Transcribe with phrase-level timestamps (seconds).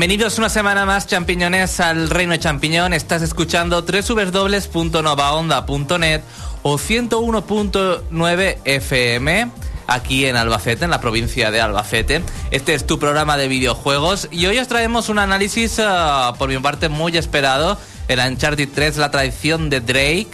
[0.00, 2.94] Bienvenidos una semana más, champiñones, al Reino de Champiñón.
[2.94, 6.22] Estás escuchando www.novaonda.net
[6.62, 9.50] o 101.9 FM
[9.86, 12.22] aquí en Albacete, en la provincia de Albacete.
[12.50, 16.56] Este es tu programa de videojuegos y hoy os traemos un análisis, uh, por mi
[16.56, 17.76] parte, muy esperado,
[18.08, 20.30] el Uncharted 3, la tradición de Drake.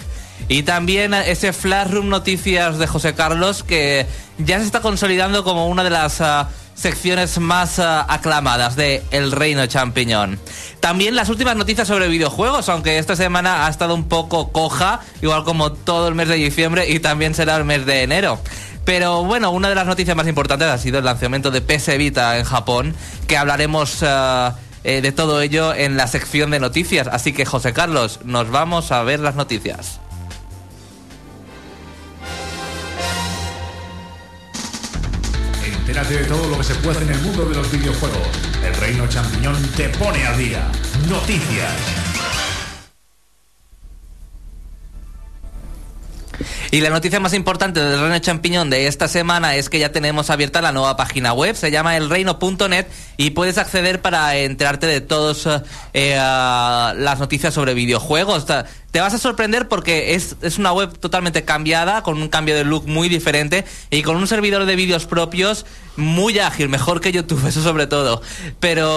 [0.46, 4.06] Y también ese Flash Room Noticias de José Carlos que
[4.38, 6.20] ya se está consolidando como una de las...
[6.20, 6.46] Uh,
[6.76, 10.38] secciones más uh, aclamadas de El Reino Champiñón.
[10.80, 15.42] También las últimas noticias sobre videojuegos, aunque esta semana ha estado un poco coja, igual
[15.42, 18.38] como todo el mes de diciembre y también será el mes de enero.
[18.84, 22.38] Pero bueno, una de las noticias más importantes ha sido el lanzamiento de PS Vita
[22.38, 22.94] en Japón,
[23.26, 24.52] que hablaremos uh,
[24.84, 27.08] eh, de todo ello en la sección de noticias.
[27.08, 29.98] Así que José Carlos, nos vamos a ver las noticias.
[35.96, 38.28] De todo lo que se puede en el mundo de los videojuegos.
[38.62, 40.70] El Reino Champiñón te pone al día.
[41.08, 41.72] Noticias.
[46.70, 50.28] Y la noticia más importante del Reino Champiñón de esta semana es que ya tenemos
[50.28, 55.62] abierta la nueva página web, se llama elreino.net y puedes acceder para enterarte de todas
[55.94, 58.44] eh, las noticias sobre videojuegos
[58.96, 62.64] te vas a sorprender porque es, es, una web totalmente cambiada, con un cambio de
[62.64, 67.44] look muy diferente y con un servidor de vídeos propios muy ágil, mejor que YouTube,
[67.46, 68.22] eso sobre todo.
[68.58, 68.88] Pero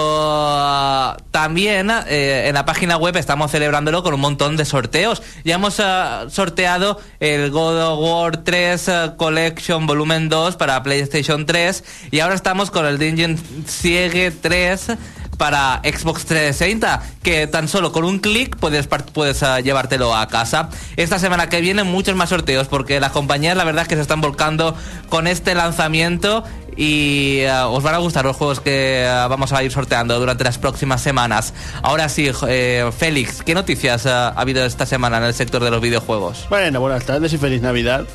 [0.56, 5.22] uh, también eh, en la página web estamos celebrándolo con un montón de sorteos.
[5.44, 11.44] Ya hemos uh, sorteado el God of War 3 uh, Collection Volumen 2 para PlayStation
[11.44, 14.96] 3 y ahora estamos con el Dungeon Siege 3
[15.40, 20.68] para Xbox 360, que tan solo con un clic puedes, puedes uh, llevártelo a casa.
[20.96, 24.02] Esta semana que viene muchos más sorteos, porque las compañías la verdad es que se
[24.02, 24.76] están volcando
[25.08, 26.44] con este lanzamiento
[26.76, 30.44] y uh, os van a gustar los juegos que uh, vamos a ir sorteando durante
[30.44, 31.54] las próximas semanas.
[31.80, 35.80] Ahora sí, eh, Félix, ¿qué noticias ha habido esta semana en el sector de los
[35.80, 36.48] videojuegos?
[36.50, 38.06] Bueno, buenas tardes y feliz Navidad.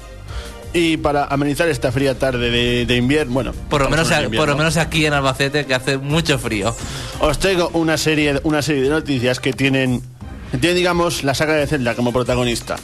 [0.75, 4.49] Y para amenizar esta fría tarde de, de invierno, bueno, por lo, menos, invierno, por
[4.49, 6.75] lo menos aquí en Albacete que hace mucho frío.
[7.21, 10.01] Os traigo una serie, una serie de noticias que tienen,
[10.51, 12.75] digamos, la saga de Zelda como protagonista.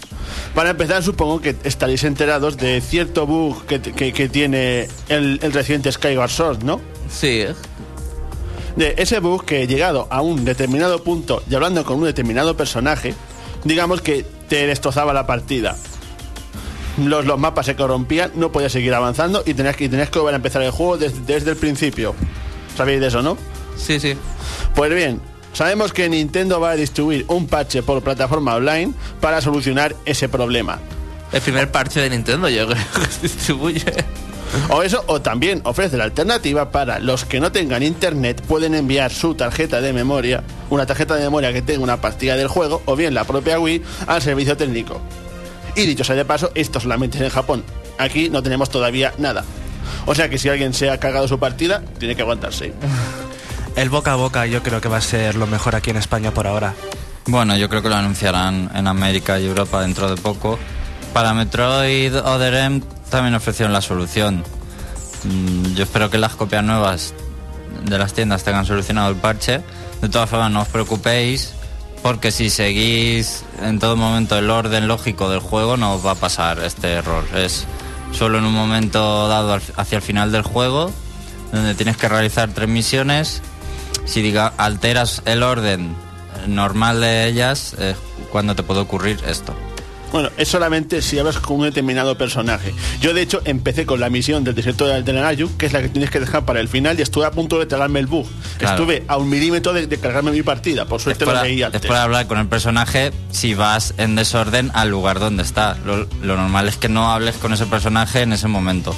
[0.56, 5.52] Para empezar, supongo que estaréis enterados de cierto bug que, que, que tiene el, el,
[5.52, 6.80] reciente Skyward Sword, ¿no?
[7.10, 7.44] Sí.
[8.78, 13.16] De ese bug que llegado a un determinado punto y hablando con un determinado personaje,
[13.66, 15.76] digamos que te destrozaba la partida
[16.98, 20.20] los, los, mapas se corrompían, no podías seguir avanzando y tenías que, y tenías que
[20.20, 22.16] volver a empezar el juego desde, desde, el principio.
[22.76, 23.38] ¿Sabéis de eso, no?
[23.78, 24.16] Sí, sí.
[24.76, 25.22] Pues bien,
[25.54, 30.80] sabemos que Nintendo va a distribuir un parche por plataforma online para solucionar ese problema.
[31.32, 33.94] El primer parche de Nintendo, yo creo que se distribuye.
[34.70, 39.12] O eso, o también ofrece la alternativa para los que no tengan internet, pueden enviar
[39.12, 42.96] su tarjeta de memoria, una tarjeta de memoria que tenga una partida del juego, o
[42.96, 45.02] bien la propia Wii, al servicio técnico.
[45.76, 47.64] Y dicho sea de paso, esto solamente es en Japón.
[47.98, 49.44] Aquí no tenemos todavía nada.
[50.06, 52.74] O sea que si alguien se ha cagado su partida, tiene que aguantarse.
[53.76, 56.32] El boca a boca yo creo que va a ser lo mejor aquí en España
[56.32, 56.74] por ahora.
[57.26, 60.60] Bueno, yo creo que lo anunciarán en América y Europa dentro de poco.
[61.14, 64.44] Para Metroid Other M también ofrecieron la solución.
[65.76, 67.14] Yo espero que las copias nuevas
[67.86, 69.62] de las tiendas tengan solucionado el parche.
[70.02, 71.54] De todas formas, no os preocupéis,
[72.02, 76.16] porque si seguís en todo momento el orden lógico del juego no os va a
[76.16, 77.26] pasar este error.
[77.36, 77.66] Es
[78.12, 80.92] solo en un momento dado hacia el final del juego
[81.52, 83.42] donde tienes que realizar tres misiones.
[84.06, 85.96] Si diga, alteras el orden
[86.48, 87.96] normal de ellas, eh,
[88.32, 89.54] cuando te puede ocurrir esto.
[90.12, 92.74] Bueno, es solamente si hablas con un determinado personaje.
[93.00, 95.90] Yo, de hecho, empecé con la misión del desierto de Altenayu, que es la que
[95.90, 98.28] tienes que dejar para el final, y estuve a punto de tragarme el bug.
[98.58, 98.76] Claro.
[98.76, 100.86] Estuve a un milímetro de, de, cargarme mi partida.
[100.86, 101.82] Por suerte después, lo leí antes.
[101.82, 105.78] Después de hablar con el personaje, si vas en desorden al lugar donde está.
[105.86, 108.96] Lo, lo normal es que no hables con ese personaje en ese momento.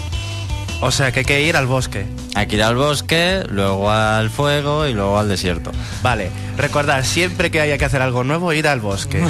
[0.85, 2.05] O sea que hay que ir al bosque.
[2.35, 5.71] Hay que ir al bosque, luego al fuego y luego al desierto.
[6.01, 9.23] Vale, recordad, siempre que haya que hacer algo nuevo, ir al bosque.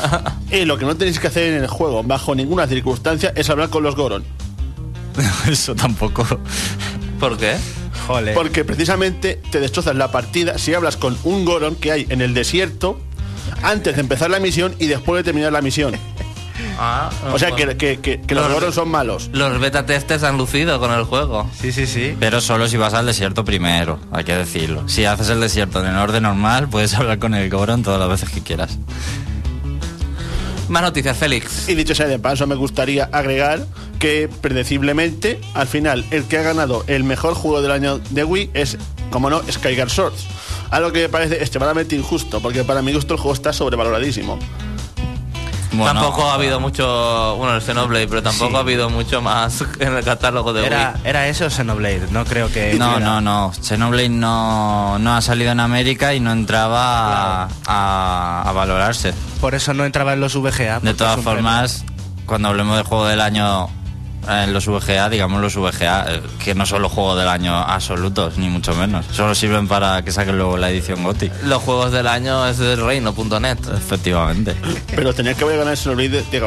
[0.52, 3.70] y lo que no tenéis que hacer en el juego, bajo ninguna circunstancia, es hablar
[3.70, 4.22] con los Goron.
[5.50, 6.26] Eso tampoco.
[7.18, 7.56] ¿Por qué?
[8.06, 8.34] Jole.
[8.34, 12.34] Porque precisamente te destrozas la partida si hablas con un Goron que hay en el
[12.34, 13.00] desierto
[13.62, 15.94] antes de empezar la misión y después de terminar la misión.
[16.78, 19.30] Ah, o sea, que, que, que, que los, los son malos.
[19.32, 21.48] Los beta testers han lucido con el juego.
[21.60, 22.16] Sí, sí, sí.
[22.18, 24.88] Pero solo si vas al desierto primero, hay que decirlo.
[24.88, 28.08] Si haces el desierto en el orden normal, puedes hablar con el Goron todas las
[28.08, 28.78] veces que quieras.
[30.68, 31.68] Más noticias, Félix.
[31.68, 33.64] Y dicho sea de paso, me gustaría agregar
[33.98, 38.50] que predeciblemente, al final, el que ha ganado el mejor juego del año de Wii
[38.52, 38.76] es,
[39.10, 40.26] como no, Skyward Swords.
[40.70, 44.38] Algo que me parece extremadamente injusto, porque para mi gusto el juego está sobrevaloradísimo.
[45.72, 48.56] Bueno, tampoco ha habido mucho, bueno, el Xenoblade, pero tampoco Sí.
[48.56, 51.02] ha habido mucho más en el catálogo de Era, Wii.
[51.10, 52.74] era eso Xenoblade, no creo que...
[52.78, 53.52] No, tuviera- no, no.
[53.52, 59.12] Xenoblade no, no ha salido en América y no entraba a, a- a valorarse.
[59.40, 60.80] Por eso no entraba en los VGA.
[60.80, 61.84] De todas formas,
[62.26, 63.68] cuando hablemos de juego del año
[64.28, 68.38] en los VGA, digamos los VGA, eh, que no son los juegos del año absolutos,
[68.38, 69.06] ni mucho menos.
[69.12, 71.30] Solo sirven para que saquen luego la edición GOTI.
[71.44, 73.58] Los juegos del año es del reino.net.
[73.76, 74.54] Efectivamente.
[74.94, 76.40] Pero tenía que haber ganado el Xenoblade de, de.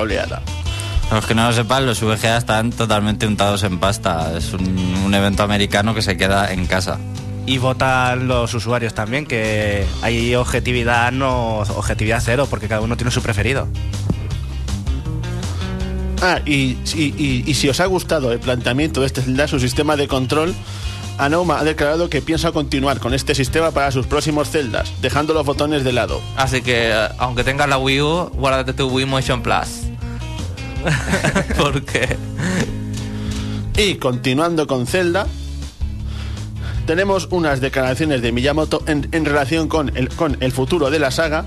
[1.12, 4.32] Para los que no lo sepan, los VGA están totalmente untados en pasta.
[4.38, 4.62] Es un,
[5.06, 7.00] un evento americano que se queda en casa.
[7.46, 13.12] Y votan los usuarios también, que hay objetividad, no objetividad cero, porque cada uno tiene
[13.12, 13.68] su preferido.
[16.22, 19.60] Ah, y, y- y- y si os ha gustado el planteamiento de este Zelda, su
[19.60, 20.54] sistema de control,
[21.18, 25.46] Anoma ha declarado que piensa continuar con este sistema para sus próximos celdas, dejando los
[25.46, 26.22] botones de lado.
[26.38, 29.82] Así que, eh, aunque tengas la Wii U, guárdate tu Wii Motion Plus.
[31.58, 32.18] Porque
[33.78, 35.28] Y continuando con Zelda,
[36.86, 41.10] tenemos unas declaraciones de Miyamoto en, en relación con el, con el futuro de la
[41.12, 41.46] saga,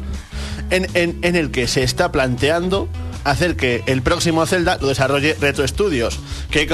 [0.70, 2.88] en, en- en el que se está planteando
[3.24, 6.18] hacer que el próximo Zelda lo desarrolle Retro Studios,
[6.50, 6.66] que,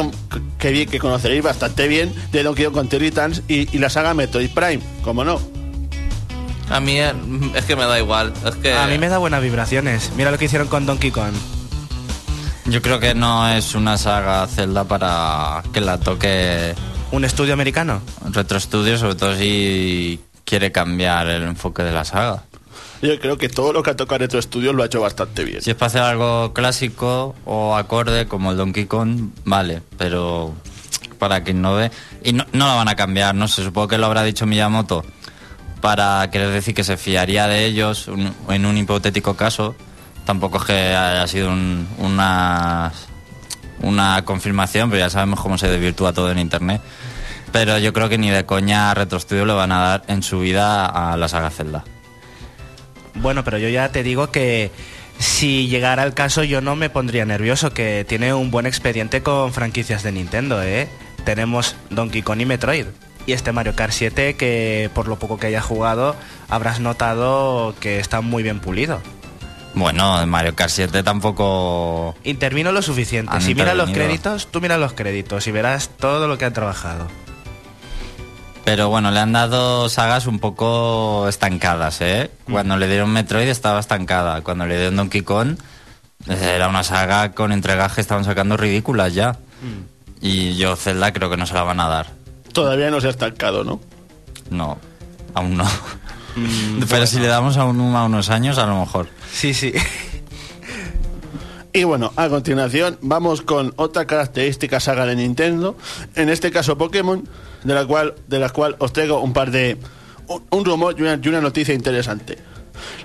[0.59, 4.15] que, bien- que conoceréis bastante bien de Donkey Kong Country Returns y, y la saga
[4.15, 5.41] Metroid Prime, como no.
[6.69, 7.13] a mí eh,
[7.55, 8.33] es que me da igual.
[8.47, 10.11] Es que A mí me da buenas vibraciones.
[10.17, 11.33] Mira lo que hicieron con Donkey Kong.
[12.67, 16.75] Yo creo que no es una saga Zelda para que la toque
[17.11, 18.01] Un estudio americano.
[18.31, 22.45] Retro Studios, sobre todo si quiere cambiar el enfoque de la saga.
[23.03, 25.63] Yo creo que todo lo que ha tocado Retro Studios lo ha hecho bastante bien.
[25.63, 30.55] Si es para hacer algo clásico o acorde como el Donkey Kong, vale, pero
[31.19, 31.91] para quien no ve.
[32.25, 35.05] Y no, lo van a cambiar, no sé, supongo que lo habrá dicho Miyamoto
[35.81, 38.09] para querer decir que se fiaría de ellos
[38.49, 39.75] en un hipotético caso.
[40.27, 42.93] Tampoco es que haya sido un- una,
[43.81, 46.83] una confirmación, pero ya sabemos cómo se desvirtúa todo en internet.
[47.53, 50.41] Pero yo creo que ni de coña Retro Studio le van a dar en su
[50.41, 51.83] vida a la saga Zelda.
[53.15, 54.71] Bueno, pero yo ya te digo que
[55.19, 59.53] si llegara el caso yo no me pondría nervioso, que tiene un buen expediente con
[59.53, 60.89] franquicias de Nintendo, ¿eh?
[61.25, 62.87] Tenemos Donkey Kong y Metroid.
[63.27, 66.17] Y este Mario Kart 7 que por lo poco que haya jugado
[66.49, 69.01] habrás notado que está muy bien pulido.
[69.75, 73.33] Bueno, en Mario Kart 7 tampoco Intervino lo suficiente.
[73.33, 76.55] Han si miras los créditos, tú miras los créditos y verás todo lo que han
[76.55, 77.07] trabajado.
[78.65, 82.31] Pero bueno, le han dado sagas un poco estancadas, ¿eh?
[82.51, 84.43] Cuando le dieron Metroid estaba estancada.
[84.43, 85.57] Cuando le dieron Donkey Kong
[86.29, 89.39] eh, era una saga con entregas que estaban sacando ridículas ya.
[90.21, 92.07] Y yo Zelda creo que no se la van a dar.
[92.53, 93.81] Todavía no se ha estancado, ¿no?
[94.51, 94.79] No,
[95.35, 95.65] aún no.
[96.89, 99.09] Pero si le damos a, un- a unos años, a lo mejor.
[99.33, 99.73] Sí, sí.
[101.73, 105.77] Y bueno, a continuación vamos con otra característica saga de Nintendo,
[106.17, 107.27] en este caso Pokémon,
[107.63, 109.77] de la cual, de la cual os traigo un par de...
[110.27, 112.39] un, un rumor y una, y una noticia interesante.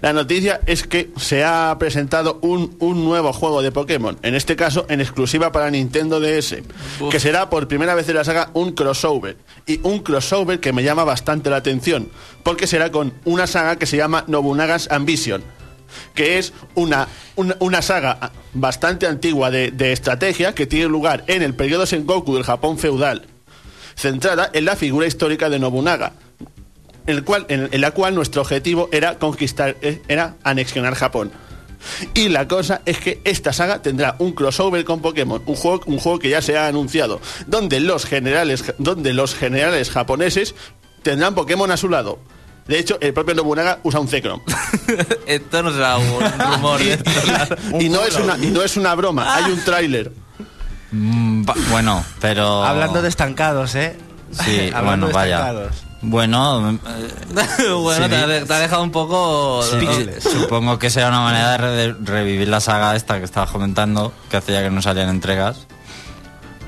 [0.02, 4.56] La noticia es que se ha presentado un, un nuevo juego de Pokémon, en este
[4.56, 6.64] caso en exclusiva para Nintendo DS,
[7.02, 7.12] Uf.
[7.12, 9.38] que será por primera vez en la saga un crossover.
[9.68, 12.10] Y un crossover que me llama bastante la atención,
[12.42, 15.44] porque será con una saga que se llama Nobunaga's Ambition,
[16.14, 21.54] que es una, una, saga bastante antigua de, de estrategia que tiene lugar en el
[21.54, 23.28] periodo Sengoku del Japón feudal,
[23.96, 26.14] centrada en la figura histórica de Nobunaga,
[27.06, 31.32] el cual, en, en la cual nuestro objetivo era conquistar, eh, era anexionar Japón.
[32.14, 36.00] Y la cosa es que esta saga tendrá un crossover con Pokémon, un juego, un
[36.00, 40.56] juego que ya se ha anunciado, donde los generales, donde los generales japoneses
[41.04, 42.20] tendrán Pokémon a su lado.
[42.68, 44.42] De hecho, el propio Nobunaga usa un Zekrom.
[45.28, 46.20] esto no será un
[46.54, 46.80] rumor.
[46.80, 47.56] de esto, claro.
[47.80, 50.12] y, no es una, y no es una broma, hay un tráiler.
[50.92, 52.64] Mm, bueno, pero...
[52.64, 53.96] Hablando de estancados, ¿eh?
[54.32, 55.70] Sí, Hablando bueno, de vaya.
[56.02, 58.10] Bueno, eh, bueno, Sí.
[58.10, 59.62] te, ha, te ha dejado un poco...
[59.64, 59.88] Sí,
[60.22, 64.38] supongo que será una manera de re- revivir la saga esta que estabas comentando, que
[64.38, 65.66] hacía que no salían entregas,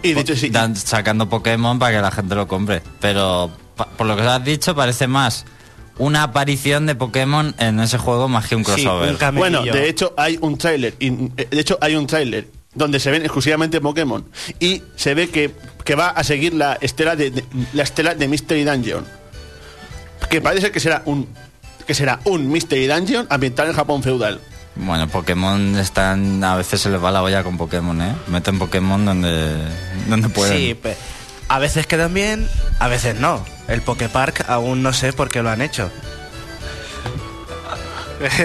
[0.03, 2.81] Y dicho sí, sacando Pokémon para que la gente lo compre.
[2.99, 3.51] Pero
[3.97, 5.45] por lo que has dicho parece más
[5.99, 9.09] una aparición de Pokémon en ese juego más que un Sí, crossover.
[9.11, 9.59] un camelillo.
[9.61, 13.23] Bueno, de hecho hay un tráiler, eh, de hecho hay un tráiler donde se ven
[13.23, 14.23] exclusivamente Pokémon
[14.59, 15.51] y se ve que,
[15.83, 19.03] que va a seguir la estela de, de- la estela de Mystery Dungeon,
[20.29, 21.27] que parece que será un
[21.85, 24.41] que será un Mystery Dungeon ambientado en Japón feudal.
[24.75, 28.13] Bueno, Pokémon están a veces se les va la olla con Pokémon, ¿eh?
[28.27, 29.55] Meten Pokémon donde
[30.07, 30.57] donde pueden.
[30.57, 30.97] Sí, pe-
[31.49, 32.47] a veces quedan bien,
[32.79, 33.43] a veces no.
[33.67, 35.91] El Poképark aún no sé por qué lo han hecho.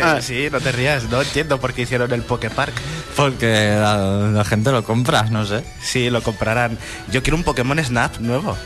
[0.02, 0.20] Ah.
[0.20, 2.74] sí, no te rías, no entiendo por qué hicieron el Poképark.
[3.16, 5.64] Porque la, la gente lo compra, no sé.
[5.80, 6.78] Sí, lo comprarán.
[7.10, 8.56] Yo quiero un Pokémon Snap nuevo.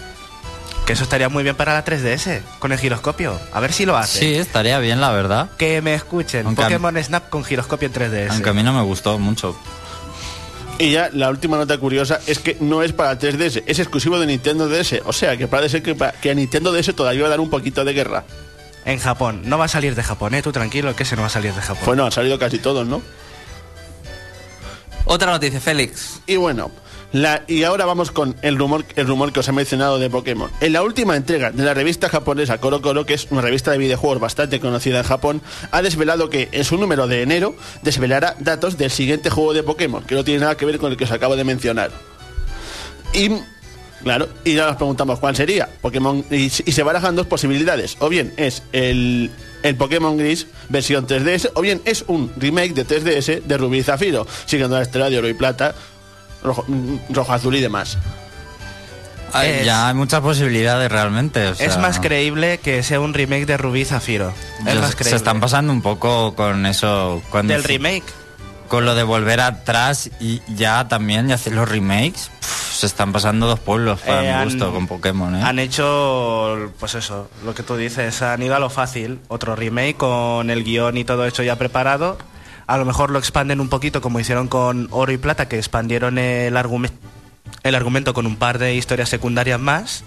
[0.86, 3.40] Que eso estaría muy bien para la 3DS, con el giroscopio.
[3.52, 4.20] A ver si lo hace.
[4.20, 5.50] Sí, estaría bien, la verdad.
[5.58, 6.46] Que me escuchen.
[6.46, 8.30] Aunque Pokémon Snap con giroscopio en 3DS.
[8.30, 9.58] Aunque a mí no me gustó mucho.
[10.78, 14.26] Y ya la última nota curiosa es que no es para 3DS, es exclusivo de
[14.26, 15.00] Nintendo DS.
[15.06, 17.84] O sea que parece que, que a Nintendo DS todavía va a dar un poquito
[17.84, 18.24] de guerra.
[18.84, 19.42] En Japón.
[19.44, 20.42] No va a salir de Japón, ¿eh?
[20.42, 21.82] Tú tranquilo, que ese no va a salir de Japón.
[21.86, 23.02] Bueno, han salido casi todos, ¿no?
[25.06, 26.20] Otra noticia, Félix.
[26.26, 26.70] Y bueno,
[27.46, 30.50] y ahora vamos con el rumor, el rumor que os he mencionado de Pokémon.
[30.60, 33.78] En la última entrega de la revista japonesa Coro Coro, que es una revista de
[33.78, 38.76] videojuegos bastante conocida en Japón, ha desvelado que en su número de enero desvelará datos
[38.76, 41.10] del siguiente juego de Pokémon, que no tiene nada que ver con el que os
[41.10, 41.90] acabo de mencionar.
[43.14, 43.30] Y
[44.02, 45.68] claro, y ya nos preguntamos cuál sería.
[45.80, 47.96] Pokémon y, se barajan dos posibilidades.
[48.00, 49.30] O bien es el,
[49.62, 53.82] el Pokémon Gris versión 3DS, o bien es un remake de 3DS de Rubí y
[53.82, 55.74] Zafiro, siguiendo la estela de oro y plata,
[56.46, 56.64] rojo,
[57.10, 57.98] rojo azul y demás.
[59.42, 61.48] Es- Ya hay muchas posibilidades realmente.
[61.48, 64.32] o es más creíble que sea un remake de Rubí Zafiro.
[64.66, 65.16] Es yo- más se creíble.
[65.16, 67.20] están pasando un poco con eso.
[67.30, 68.04] Cuando Del remake.
[68.68, 72.30] Con lo de volver atrás y ya también y hacer los remakes.
[72.76, 75.42] se están pasando dos pueblos para Eh, mi han- gusto con Pokémon, ¿eh?
[75.42, 79.18] Han hecho, pues eso, lo que tú dices, han ido a lo fácil.
[79.28, 82.18] Otro remake con el guion y todo hecho ya preparado.
[82.66, 86.18] A lo mejor lo expanden un poquito como hicieron con Oro y Plata, que expandieron
[86.18, 86.56] el,
[87.62, 90.04] el argumento con un par de historias secundarias más.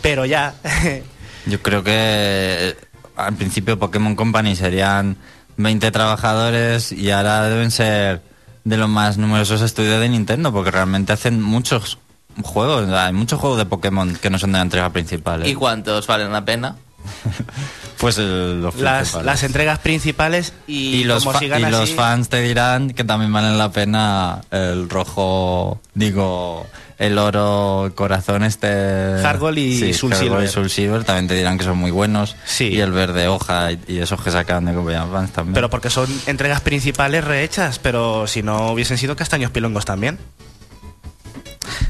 [0.00, 0.54] Pero ya,
[1.46, 2.76] Yo creo que eh,
[3.16, 5.16] al principio Pokémon Company serían
[5.56, 8.20] 20 trabajadores y ahora deben ser
[8.64, 11.98] de los más numerosos estudios de Nintendo porque realmente hacen muchos
[12.42, 12.88] juegos.
[12.88, 15.44] Hay muchos juegos de Pokémon que no son de la entrega principal.
[15.44, 15.50] ¿eh?
[15.50, 16.76] ¿Y cuántos valen la pena?
[17.98, 21.90] Pues el- los las, las entregas principales y, y los, como fa- sigan y los
[21.94, 26.66] fans te dirán que también valen la pena el rojo, digo,
[26.98, 29.18] el oro corazón este...
[29.22, 30.44] Hardgold y Soul Silver.
[30.44, 32.36] y Soul Silver también te dirán que son muy buenos.
[32.44, 32.68] Sí.
[32.68, 35.54] Y el verde hoja y, y esos que sacan de Boy Advance también.
[35.54, 40.18] Pero porque son entregas principales rehechas, pero si no hubiesen sido castaños pilongos también.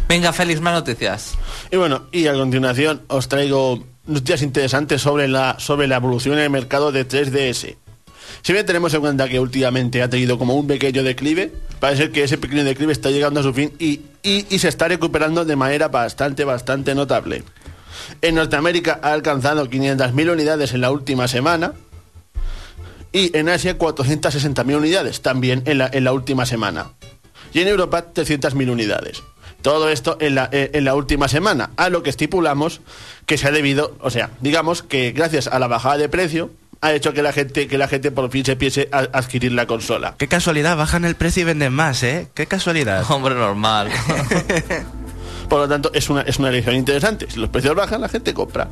[0.08, 1.34] Venga, Félix, más noticias.
[1.70, 6.44] Y bueno, y a continuación os traigo noticias interesantes sobre la, sobre la evolución en
[6.44, 7.76] el mercado de 3DS.
[8.42, 12.24] Si bien tenemos en cuenta que últimamente ha tenido como un pequeño declive, parece que
[12.24, 15.56] ese pequeño declive está llegando a su fin y, y- y se está recuperando de
[15.56, 17.44] manera bastante, bastante notable.
[18.22, 21.72] En Norteamérica ha alcanzado 500.000 unidades en la última semana
[23.12, 26.90] y en Asia 460.000 unidades también en la, en la última semana.
[27.52, 29.22] Y en Europa 300.000 unidades.
[29.66, 32.80] Todo esto en la, eh, en la última semana, a lo que estipulamos
[33.26, 36.92] que se ha debido, o sea, digamos que gracias a la bajada de precio ha
[36.92, 40.14] hecho que la gente que la gente por fin se empiece a adquirir la consola.
[40.18, 42.28] Qué casualidad, bajan el precio y venden más, ¿eh?
[42.34, 43.04] Qué casualidad.
[43.10, 43.90] Hombre, normal.
[45.48, 47.26] Por lo tanto, es una, es una elección interesante.
[47.28, 48.68] Si los precios bajan, la gente compra.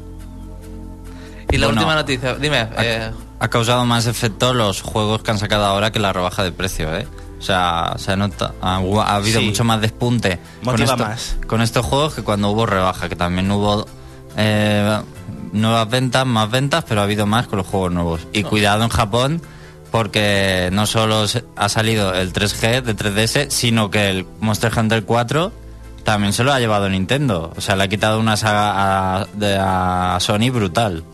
[1.50, 2.68] y la Bueno, última noticia, dime.
[2.78, 3.10] eh,
[3.40, 6.94] ha causado más efecto los juegos que han sacado ahora que la rebaja de precio,
[6.96, 7.06] ¿eh?
[7.44, 8.76] O sea, se nota, ha,
[9.16, 9.44] habido Sí.
[9.48, 11.36] mucho más despunte con, Motiva esto- más.
[11.46, 13.84] con estos juegos que cuando hubo rebaja, que también hubo
[14.38, 14.98] eh,
[15.52, 18.26] nuevas ventas, más ventas, pero ha habido más con los juegos nuevos.
[18.32, 19.42] Y cuidado en Japón,
[19.92, 25.52] porque no solo ha salido el 3G de 3DS, sino que el Monster Hunter 4
[26.02, 27.52] también se lo ha llevado Nintendo.
[27.56, 31.04] O sea, le ha quitado una saga a, de, a Sony brutal.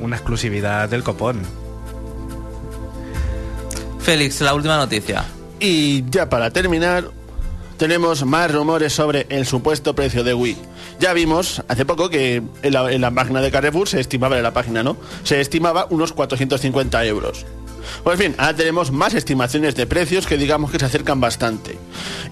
[0.00, 1.40] Una exclusividad del copón.
[4.02, 5.24] Félix, la última noticia.
[5.60, 7.04] Y ya para terminar,
[7.76, 10.56] tenemos más rumores sobre el supuesto precio de Wii.
[10.98, 14.82] Ya vimos hace poco que en la, página de Carrefour se estimaba, en la página,
[14.82, 14.96] ¿no?
[15.22, 17.46] Se estimaba unos 450 euros.
[18.02, 21.78] Pues bien, ahora tenemos más estimaciones de precios que digamos que se acercan bastante.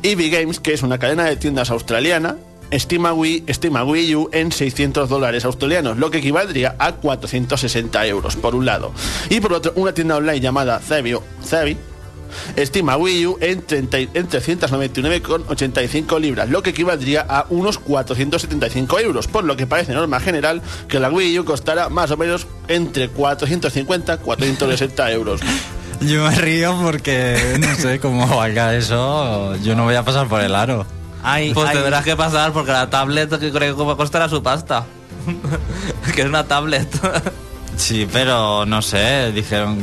[0.03, 2.37] EV Games, que es una cadena de tiendas australiana,
[2.71, 8.37] estima Wii, estima Wii U en 600 dólares australianos, lo que equivaldría a 460 euros,
[8.37, 8.93] por un lado.
[9.29, 11.77] Y por otro, una tienda online llamada Zavio, Zavi,
[12.57, 18.99] estima Wii U en, 30 y- en 399,85 libras, lo que equivaldría a unos 475
[19.01, 22.47] euros, por lo que parece norma general que la Wii U costará más o menos
[22.69, 25.41] entre 450 y 460 euros.
[26.01, 29.55] Yo me río porque no sé cómo valga eso.
[29.57, 30.87] Yo no voy a pasar por el aro.
[31.23, 34.85] Hay, Pues hay- tendrás que pasar porque la tablet que creo que costará su pasta.
[36.15, 36.89] que es una tablet.
[37.77, 39.79] Sí, pero no sé, dijeron.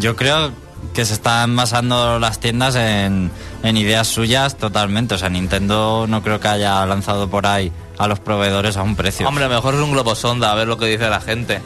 [0.00, 0.50] Yo creo
[0.92, 3.30] que se están basando las tiendas en,
[3.62, 5.14] en ideas suyas totalmente.
[5.14, 8.96] O sea, Nintendo no creo que haya lanzado por ahí a los proveedores a un
[8.96, 9.28] precio.
[9.28, 11.62] Hombre, mejor es un globo sonda, a ver lo que dice la gente.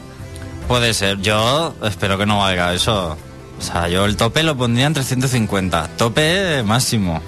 [0.69, 1.19] Puede ser.
[1.23, 3.17] Yo espero que no valga eso.
[3.59, 5.89] O sea, yo el tope lo pondría en 350.
[5.97, 7.23] Tope máximo.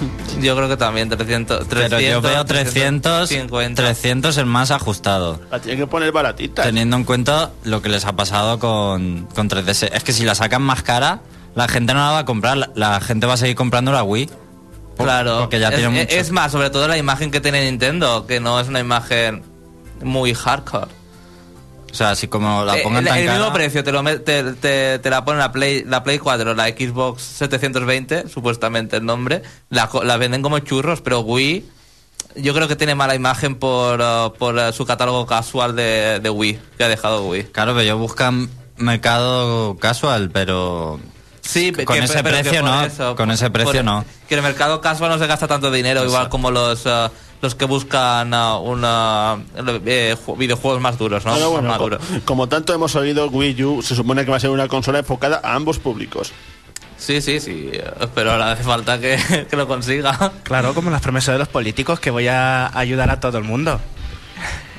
[0.40, 1.68] Yo creo que también 300.
[1.68, 3.82] 300 Pero yo veo 300, 350.
[3.82, 5.40] 300 el más ajustado.
[5.50, 6.62] La tienen que poner baratita.
[6.62, 9.90] Teniendo en cuenta lo que les ha pasado con, con 3DS.
[9.92, 11.20] Es que si la sacan más cara,
[11.54, 12.56] la gente no la va a comprar.
[12.56, 14.26] La, la gente va a seguir comprando la Wii.
[14.96, 16.14] Por- Claro, Porque ya es, tiene mucho.
[16.16, 19.42] es más, sobre todo la imagen que tiene Nintendo, que no es una imagen
[20.02, 20.88] muy hardcore.
[21.90, 23.38] O sea, si como la Eh, pongan el, tan el cara...
[23.38, 26.54] mismo precio te, lo me- te, te- te la pone la Play, la Play 4,
[26.54, 31.64] la Xbox 720, supuestamente el nombre, la venden como churros, pero Wii
[32.36, 36.30] yo creo que tiene mala imagen por, uh, por uh, su catálogo casual de, de
[36.30, 37.44] Wii, que ha dejado Wii.
[37.44, 41.00] Claro, pero ellos buscan mercado casual, pero...
[41.50, 44.04] Sí, Con que- ese pero que precio no, eso, con ese precio no.
[44.28, 47.08] Que el mercado casual no se gasta tanto dinero, igual como los uh,
[47.40, 49.38] los que buscan uh, una,
[49.86, 51.32] eh, ju- videojuegos más duros, ¿no?
[51.32, 52.02] Pero bueno, Más co- maduros.
[52.26, 55.40] como tanto hemos oído, Wii U se supone que va a ser una consola enfocada
[55.42, 56.32] a ambos públicos.
[56.98, 57.82] Sí, sí, sí, eh,
[58.14, 59.16] pero ahora hace falta que,
[59.50, 60.32] que lo consiga.
[60.42, 63.80] Claro, como las promesas de los políticos, que voy a ayudar a todo el mundo.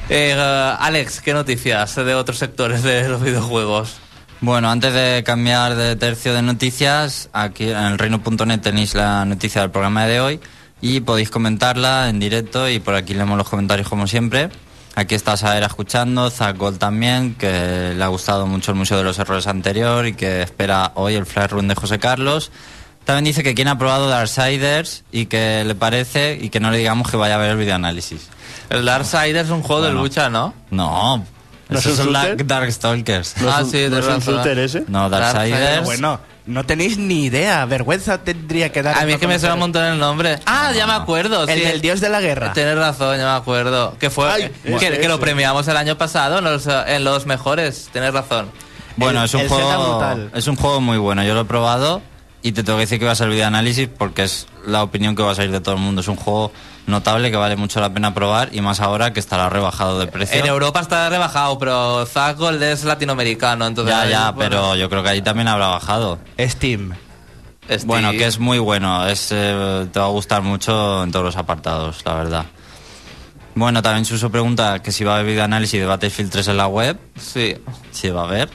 [0.10, 3.96] Eh, uh, Alex, ¿qué noticias de otros sectores de los videojuegos?
[4.42, 9.60] Bueno, antes de cambiar de tercio de noticias, aquí en el reino.net tenéis la noticia
[9.60, 10.40] del programa de hoy
[10.80, 14.50] y podéis comentarla en directo y por aquí leemos los comentarios como siempre.
[14.96, 19.04] Aquí está Saera escuchando, Zach Gold también, que le ha gustado mucho el Museo de
[19.04, 22.50] los Errores anterior y que espera hoy el Fly Run de José Carlos.
[23.04, 26.78] También dice que quien ha probado Darksiders y que le parece y que no le
[26.78, 28.30] digamos que vaya a ver el videoanálisis.
[28.70, 30.54] El Darksiders es un juego de lucha, ¿no?
[30.72, 31.26] No,
[31.70, 32.36] ¿No esos son la-?
[32.36, 33.36] Darkstalkers.
[33.42, 34.36] ¿No Ah, es un, sí, ¿no es un razón.
[34.36, 34.84] shooter ese?
[34.88, 35.84] No, Darksiders.
[35.86, 37.64] Bueno, no tenéis ni idea.
[37.66, 38.98] Vergüenza tendría que dar.
[38.98, 40.40] A mí es que me suena un montón el nombre.
[40.46, 41.48] Ah, ya me acuerdo.
[41.48, 41.66] El sí.
[41.66, 42.54] del dios de la guerra.
[42.54, 43.96] Tienes razón, ya me acuerdo.
[44.00, 45.22] Que fue Ay, que, ese, que lo ese.
[45.22, 47.90] premiamos el año pasado en los, eh, en los mejores.
[47.92, 48.50] Tienes razón.
[48.96, 50.32] Bueno, El- es un el Zelda juego brutal.
[50.34, 51.24] es un juego muy bueno.
[51.24, 52.02] Yo lo he probado
[52.42, 55.22] y te tengo que decir que va a ser videoanálisis porque es la opinión que
[55.22, 56.02] va a salir de todo el mundo.
[56.02, 56.52] Es un juego
[56.88, 60.40] notable que vale mucho la pena probar y más ahora que estará rebajado de precio.
[60.40, 63.94] En Europa está rebajado, pero Zack Gold es latinoamericano, entonces...
[63.94, 66.20] ya, ya, bueno, pero yo creo que ahí también habrá bajado.
[66.40, 66.94] Steam.
[67.86, 69.06] Bueno, que es muy bueno.
[69.08, 72.46] Es, eh, te va a gustar mucho en todos los apartados, la verdad.
[73.56, 76.68] Bueno, también Suso pregunta que si va a haber videoanálisis de Battlefield 3 en la
[76.68, 76.98] web.
[77.20, 77.58] Sí.
[77.92, 78.50] Sí, va a haber.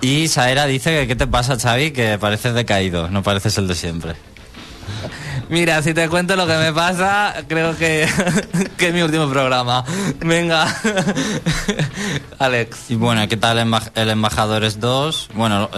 [0.00, 1.92] Y Saera dice que ¿qué te pasa, Xavi?
[1.92, 4.14] Que pareces decaído, no pareces el de siempre.
[5.48, 8.08] Mira, si te cuento lo que me pasa, creo que,
[8.76, 9.84] que es mi último programa.
[10.20, 10.66] Venga.
[12.38, 12.90] Alex.
[12.90, 13.58] Y bueno, ¿qué tal
[13.94, 15.30] el Embajadores 2?
[15.34, 15.70] Bueno,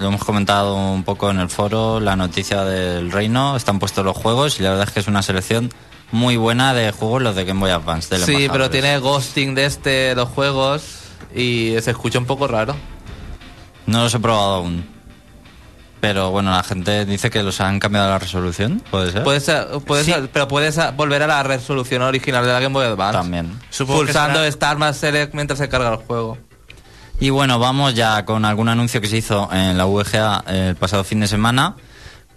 [0.00, 4.16] lo hemos comentado un poco en el foro, la noticia del reino, están puestos los
[4.16, 5.70] juegos y la verdad es que es una selección
[6.12, 8.14] muy buena de juegos los de Game Boy Advance.
[8.14, 12.76] del Sí, pero tiene ghosting de este, los juegos, y se escucha un poco raro.
[13.86, 14.93] No los he probado aún.
[16.06, 19.22] Pero bueno, la gente dice que los han cambiado la resolución, ¿puede ser?
[19.24, 20.14] Puedes, eh, puedes, Sí.
[20.32, 23.18] pero puedes volver a la resolución original de la Game Boy Advance.
[23.18, 23.58] También.
[23.70, 26.36] Supongo Pulsando será- Start más Select mientras se carga el juego.
[27.20, 31.04] Y bueno, vamos ya con algún anuncio que se hizo en la VGA el pasado
[31.04, 31.76] fin de semana,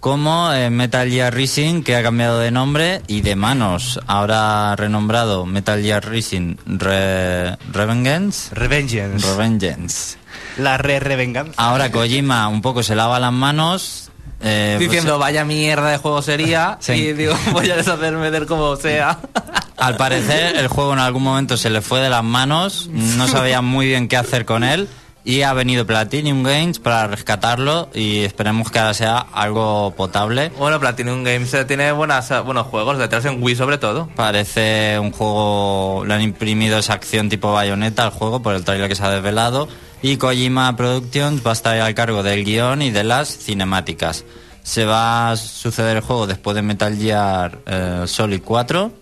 [0.00, 3.98] como eh, Metal Gear Rising, que ha cambiado de nombre y de manos.
[4.06, 8.54] Ahora renombrado Metal Gear Rising Re Revengeance.
[8.54, 9.26] Revengeance.
[9.26, 10.17] Revengeance.
[10.58, 11.52] La re-revenganza.
[11.56, 14.10] Ahora Kojima un poco se lava las manos.
[14.40, 16.92] eh, pues, Diciendo, vaya mierda de juego sería, Sí.
[16.92, 19.18] y digo, voy a deshacerme de él como sea.
[19.76, 23.60] Al parecer el juego en algún momento se le fue de las manos, no sabía
[23.62, 24.88] muy bien qué hacer con él
[25.28, 30.50] y ha venido Platinum Games para rescatarlo y esperemos que ahora sea algo potable.
[30.58, 34.08] bueno, Platinum Games tiene buenas, buenos juegos detrás en Wii sobre todo.
[34.16, 38.88] Parece un juego, le han imprimido esa acción tipo bayoneta al juego por el trailer
[38.88, 39.68] que se ha desvelado
[40.00, 44.24] y Kojima Productions va a estar al cargo del guion y de las cinemáticas.
[44.62, 48.92] Se va a suceder el juego después de Metal Gear eh, Solid 4,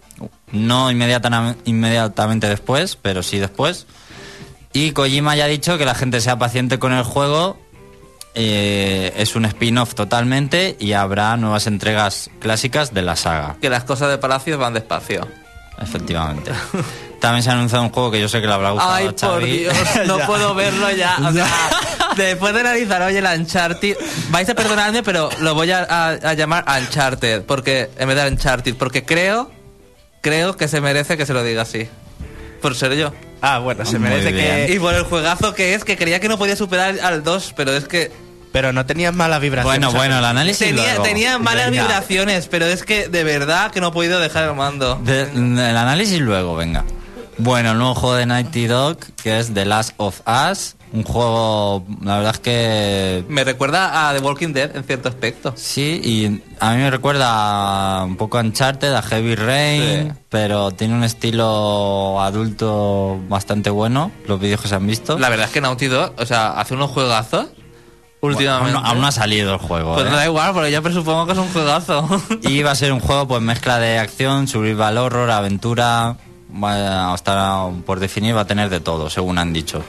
[0.50, 3.86] no inmediata- inmediatamente después, pero sí después.
[4.76, 7.56] Y Kojima ya ha dicho que la gente sea paciente con el juego.
[8.34, 13.56] eh, es un spin-off totalmente y habrá nuevas entregas clásicas de la saga.
[13.62, 15.26] Que las cosas de Palacios van despacio.
[15.80, 16.52] Efectivamente.
[17.22, 19.10] También se ha anunciado un juego que yo sé que le habrá gustado Ay, a
[19.12, 19.58] por Xavi.
[19.60, 19.74] Dios,
[20.06, 21.16] no puedo verlo ya.
[21.26, 21.46] O sea,
[22.18, 23.96] después de analizar hoy el Uncharted,
[24.28, 28.28] vais a perdonarme, pero lo voy a, a- a llamar Uncharted, porque en vez de
[28.30, 29.50] Uncharted, porque creo,
[30.20, 31.88] creo que se merece que se lo diga así.
[32.60, 33.12] Por ser yo.
[33.42, 34.66] Ah, bueno, se Muy merece bien.
[34.66, 34.74] que.
[34.74, 37.72] Y por el juegazo que es, que creía que no podía superar al 2, pero
[37.72, 38.10] es que
[38.52, 39.70] Pero no tenías mala vibración.
[39.70, 41.02] Bueno, bueno, el análisis tenía, luego.
[41.02, 41.82] tenía malas Venga.
[41.82, 44.96] vibraciones, pero es que de verdad que no he podido dejar el mando.
[45.04, 46.84] De- el análisis luego, venga.
[47.38, 50.75] Bueno, el nuevo juego de Nighty Dog, que es The Last of Us.
[50.92, 55.52] Un juego, la verdad es que Me recuerda a The Walking Dead en cierto aspecto.
[55.56, 60.18] sí, y a mí me recuerda un poco a Uncharted, a Heavy Rain, Sí.
[60.28, 65.18] pero tiene un estilo adulto bastante bueno, los vídeos que se han visto.
[65.18, 67.46] La verdad es que Naughty Dog, o sea, hace unos juegazos
[68.20, 68.72] últimamente.
[68.72, 69.94] aún, no- aún no ha salido el juego.
[69.94, 70.10] Pues ¿eh?
[70.10, 72.08] no da igual, porque yo presupongo que es un juegazo.
[72.42, 76.16] Y va a ser un juego pues mezcla de acción, survival horror, aventura,
[76.62, 79.82] hasta por definir va a tener de todo, según han dicho.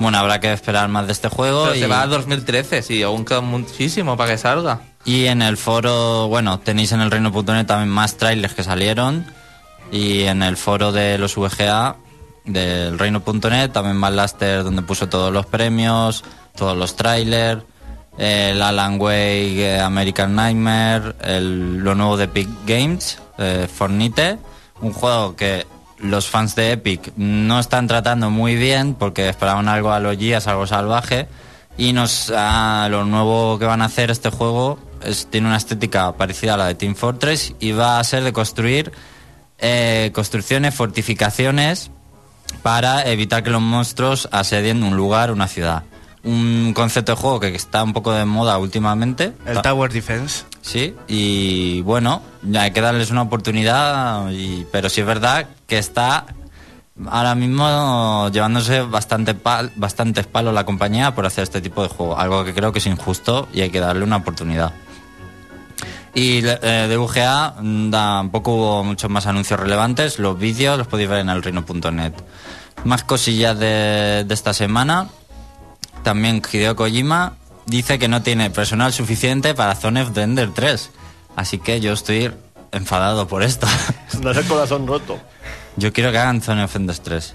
[0.00, 3.02] Bueno, habrá que esperar más de este juego Pero y, se va a 2013, sí,
[3.04, 4.80] aún queda muchísimo para que salga.
[5.04, 9.24] y en el foro, bueno, tenéis en el reino.net también más trailers que salieron
[9.92, 11.96] y en el foro de los VGA
[12.46, 16.24] del reino.net también más Laster donde puso todos los premios,
[16.56, 17.62] todos los trailers,
[18.18, 24.38] el Alan Wake eh, American Nightmare, el- lo nuevo de Epic Games, eh, Fornite,
[24.80, 25.66] un juego que
[26.00, 30.46] los fans de Epic no están tratando muy bien porque esperaban algo a los Gears,
[30.46, 31.28] algo salvaje
[31.76, 34.78] y nos ah, lo nuevo que van a hacer este juego
[35.30, 38.92] tiene una estética parecida a la de Team Fortress y va a ser de construir
[39.58, 41.90] eh, construcciones, fortificaciones
[42.62, 45.84] para evitar que los monstruos asedien un lugar, una ciudad.
[46.22, 49.32] Un concepto de juego que está un poco de moda últimamente.
[49.46, 50.44] El Tower Defense.
[50.60, 52.20] Sí, y bueno,
[52.58, 56.26] hay que darles una oportunidad, y- pero sí es verdad que está
[57.08, 62.18] ahora mismo llevándose bastante pal- bastantes palos la compañía por hacer este tipo de juego,
[62.18, 64.72] algo que creo que es injusto y hay que darle una oportunidad.
[66.14, 71.08] Y eh, de VGA mm, tampoco hubo muchos más anuncios relevantes, los vídeos los podéis
[71.08, 72.12] ver en el reino.net.
[72.84, 75.08] Más cosillas de, de esta semana.
[76.02, 77.34] También Hideo Kojima
[77.66, 80.90] dice que no tiene personal suficiente para Zone of the Ender 3.
[81.36, 82.30] Así que yo estoy
[82.72, 83.66] enfadado por esto.
[84.22, 85.18] No es el corazón roto.
[85.76, 87.34] yo quiero que hagan Zone of the Ender 3.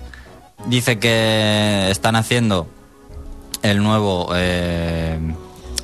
[0.67, 2.67] Dice que están haciendo
[3.61, 4.29] el nuevo...
[4.35, 5.17] eh,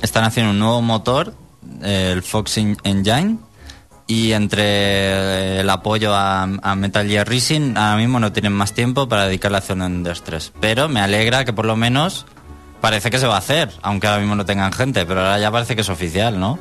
[0.02, 1.34] están haciendo un nuevo motor,
[1.82, 3.38] el Fox En- Engine.
[4.06, 9.08] Y entre el apoyo a, a Metal Gear Rising, ahora mismo no tienen más tiempo
[9.08, 10.52] para dedicarle a Zone of the Ender 3.
[10.60, 12.26] Pero me alegra que por lo menos
[12.82, 15.50] parece que se va a hacer, aunque ahora mismo no tengan gente, pero ahora ya
[15.50, 16.58] parece que es oficial, ¿no?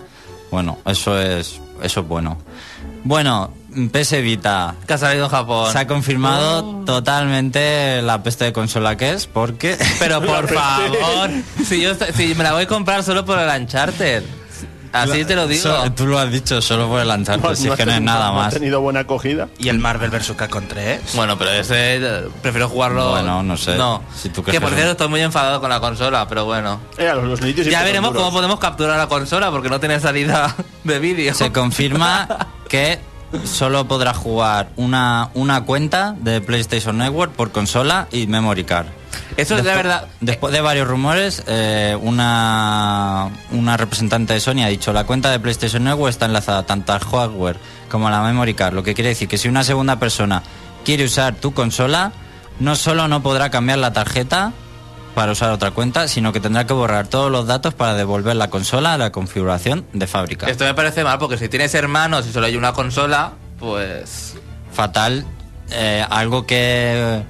[0.51, 2.37] Bueno, eso es, eso es bueno.
[3.03, 3.51] Bueno,
[3.91, 4.75] PS Vita.
[4.85, 5.71] Que ha salido en Japón.
[5.71, 9.77] Se ha confirmado totalmente la peste de consola que es, porque...
[9.99, 11.31] Pero por favor,
[11.65, 14.23] si yo si me la voy a comprar solo por el Uncharted.
[14.91, 15.61] Así te lo digo.
[15.63, 18.31] So- tú lo has dicho solo por el Uncharted, si es que no es nada
[18.31, 18.53] no ha más.
[18.53, 19.47] tenido buena acogida.
[19.57, 20.33] Y el Marvel vs.
[20.35, 21.01] Capcom 3.
[21.15, 23.11] Bueno, pero ese prefiero jugarlo.
[23.11, 23.75] Bueno, no sé.
[23.77, 24.01] No.
[24.15, 26.79] Si tú que por cierto es estoy muy enfadado con la consola, pero bueno.
[26.97, 29.99] Eh, a los, los nudillos Ya veremos cómo podemos capturar la consola porque no tiene
[29.99, 31.33] salida de vídeo.
[31.33, 32.27] Se confirma
[32.67, 32.99] que
[33.45, 38.87] solo podrá jugar una, una cuenta de PlayStation Network por consola y memory card.
[39.37, 40.07] Eso es Despu- verdad.
[40.19, 45.39] Después de varios rumores, eh, una, una representante de Sony ha dicho la cuenta de
[45.39, 47.57] PlayStation Network está enlazada tanto al hardware
[47.89, 50.43] como a la memory card, lo que quiere decir que si una segunda persona
[50.85, 52.11] quiere usar tu consola,
[52.59, 54.53] no solo no podrá cambiar la tarjeta
[55.15, 58.49] para usar otra cuenta, sino que tendrá que borrar todos los datos para devolver la
[58.49, 60.47] consola a la configuración de fábrica.
[60.49, 64.35] Esto me parece mal porque si tienes hermanos y solo hay una consola, pues.
[64.71, 65.25] fatal.
[65.71, 67.23] eh, algo que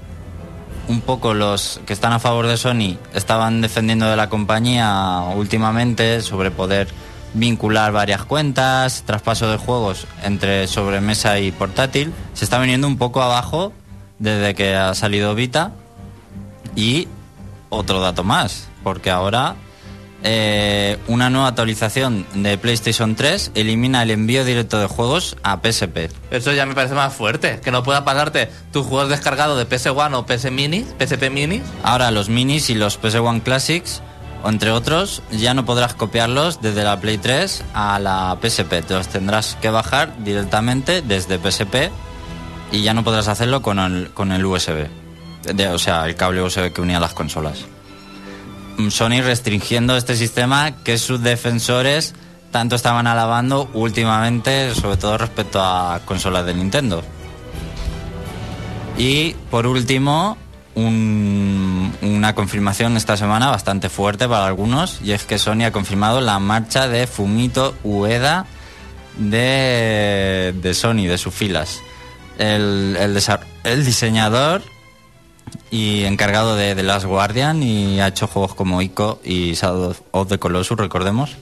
[0.88, 6.22] un poco los que están a favor de Sony estaban defendiendo de la compañía últimamente
[6.22, 6.88] sobre poder
[7.34, 13.22] vincular varias cuentas, traspaso de juegos entre sobremesa y portátil, se está viniendo un poco
[13.22, 13.74] abajo
[14.20, 15.72] desde que ha salido Vita.
[16.76, 17.08] Y
[17.70, 19.56] otro dato más, porque ahora
[20.24, 26.10] eh, una nueva actualización de PlayStation 3 elimina el envío directo de juegos a PSP.
[26.32, 27.60] Eso ya me parece más fuerte.
[27.64, 31.62] Que no pueda pasarte tus juegos descargados de PS1 o PS Mini, PSP Mini.
[31.84, 34.02] Ahora los minis y los PS1 Classics,
[34.46, 38.82] entre otros, ya no podrás copiarlos desde la Play 3 a la PSP.
[38.88, 41.90] Te los tendrás que bajar directamente desde PSP
[42.72, 44.88] y ya no podrás hacerlo con el, con el USB.
[45.54, 47.66] De- o sea, el cable USB que unía las consolas.
[48.78, 52.14] Mm, Sony restringiendo este sistema que sus defensores
[52.52, 57.02] tanto estaban alabando últimamente, sobre todo respecto a consolas de Nintendo.
[58.98, 60.38] Y por último,
[60.76, 66.20] un- una confirmación esta semana bastante fuerte para algunos, y es que Sony ha confirmado
[66.22, 68.46] la marcha de Fumito Ueda
[69.18, 71.80] de, de Sony, de sus filas.
[72.38, 72.98] El,
[73.64, 74.62] el diseñador
[75.70, 80.28] y encargado de The Last Guardian y ha hecho juegos como Ico y Shadow of
[80.28, 81.36] the Colossus, recordemos.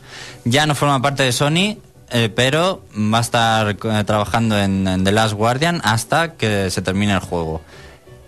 [0.45, 1.78] Ya no forma parte de Sony,
[2.12, 6.82] eh, pero va a estar eh, trabajando en, en The Last Guardian hasta que se
[6.82, 7.62] termine el juego.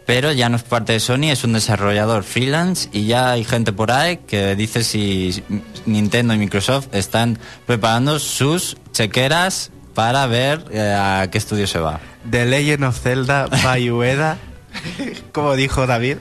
[0.06, 3.72] pero ya no es parte de Sony, es un desarrollador freelance y ya hay gente
[3.72, 5.42] por ahí que dice si
[5.86, 12.00] Nintendo y Microsoft están preparando sus chequeras para ver eh, a qué estudio se va.
[12.30, 14.38] The Legend of Zelda by Ueda,
[15.34, 16.18] como dijo David.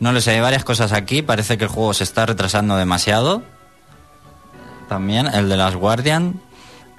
[0.00, 1.22] No lo sé, hay varias cosas aquí.
[1.22, 3.42] Parece que el juego se está retrasando demasiado.
[4.88, 6.40] También el de las Guardian.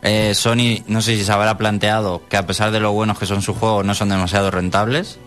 [0.02, 3.26] Eh, Sony, no sé si se habrá planteado que a pesar de lo buenos que
[3.26, 5.18] son sus juegos, no son demasiado rentables.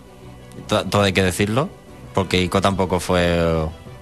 [0.69, 1.69] To- Todo hay que decirlo.
[2.15, 3.39] Porque Ico tampoco fue.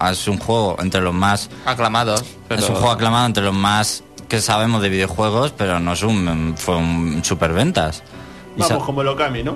[0.09, 1.49] Es un juego entre los más.
[1.65, 2.23] Aclamados.
[2.47, 6.03] pero- Es un juego aclamado entre los más que sabemos de videojuegos, pero no es
[6.03, 6.55] un.
[6.57, 8.01] Fue un superventas.
[8.55, 9.55] Vamos, como el Okami, ¿no?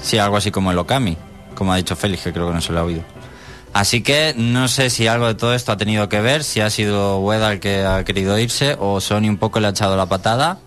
[0.00, 1.16] Sí, algo así como el Okami,
[1.54, 3.02] como ha dicho Félix, que creo que no se lo ha oído.
[3.72, 6.70] Así que no sé si algo de todo esto ha tenido que ver, si ha
[6.70, 10.06] sido Ueda el que ha querido irse o Sony un poco le ha echado la
[10.06, 10.58] patada.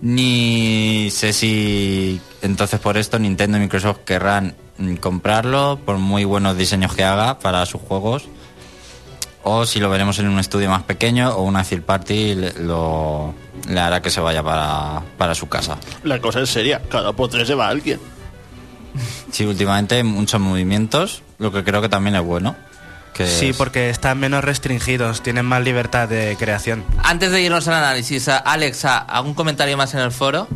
[0.00, 6.56] Ni sé si entonces por esto Nintendo y Microsoft querrán mm, comprarlo por muy buenos
[6.56, 8.28] diseños que haga para sus juegos.
[9.44, 13.34] O si lo veremos en un estudio más pequeño o una third party lo,
[13.68, 15.78] le hará que se vaya para, su casa.
[16.04, 17.98] La cosa es seria, cada por se va alguien.
[19.30, 22.54] Sí, últimamente hay muchos movimientos, lo que creo que también es bueno.
[23.14, 26.82] Que Sí, es- porque están menos restringidos, tienen más libertad de creación.
[27.02, 30.48] Antes de irnos al análisis, a- Alex, a- ¿algún comentario más en el foro?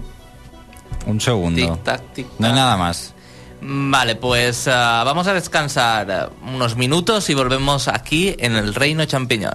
[1.07, 1.61] Un segundo.
[1.75, 3.13] Tic tac, tic No hay nada más.
[3.61, 9.55] Vale, pues ah, vamos a descansar unos minutos y volvemos aquí en el Reino Champiñón.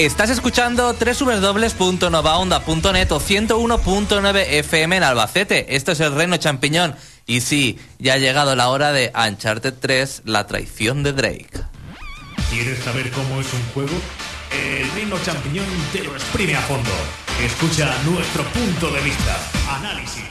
[0.00, 5.76] Estás escuchando www.novaonda.net o 101.9 FM en Albacete.
[5.76, 6.96] Esto es el Reino Champiñón.
[7.26, 11.50] Y sí, ya ha llegado la hora de Uncharted 3, la traición de Drake.
[12.48, 13.92] ¿Quieres saber cómo es un juego?
[14.50, 16.90] El Reino Champiñón te lo exprime a fondo.
[17.44, 19.36] Escucha nuestro punto de vista.
[19.68, 20.29] Análisis.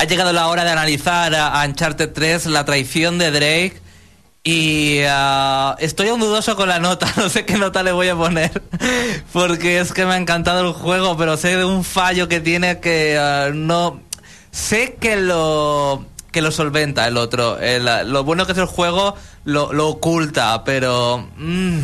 [0.00, 3.82] Ha llegado la hora de analizar a, Uncharted 3, la traición de Drake.
[4.42, 8.16] Y ah, estoy aún dudoso con la nota, no sé qué nota le voy a
[8.16, 8.62] poner,
[9.34, 12.80] porque es que me ha encantado el juego, pero sé de un fallo que tiene
[12.80, 14.00] que ah, no...
[14.52, 17.58] Sé que lo que lo solventa el otro.
[17.60, 21.28] Ah, lo bueno que es el juego lo, lo oculta, pero...
[21.36, 21.78] mm,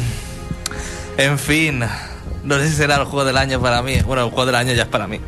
[1.19, 1.85] en fin,
[2.45, 4.01] no sé si será el juego del año para mí.
[4.01, 5.21] Bueno, el juego del año ya es para mí.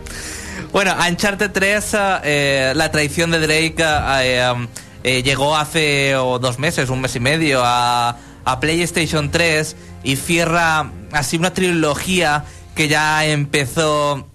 [0.73, 4.69] Bueno, Uncharted 3, eh, la traición de Drake eh, um,
[5.03, 10.91] eh, llegó hace dos meses, un mes y medio, a, a PlayStation 3 y cierra
[11.13, 14.29] así una trilogía que ya empezó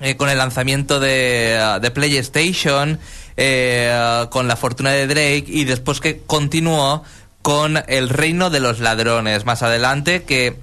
[0.00, 2.98] eh, con el lanzamiento de, de PlayStation,
[3.36, 7.04] eh, con la fortuna de Drake y después que continuó
[7.42, 9.44] con El Reino de los Ladrones.
[9.44, 10.56] Más adelante que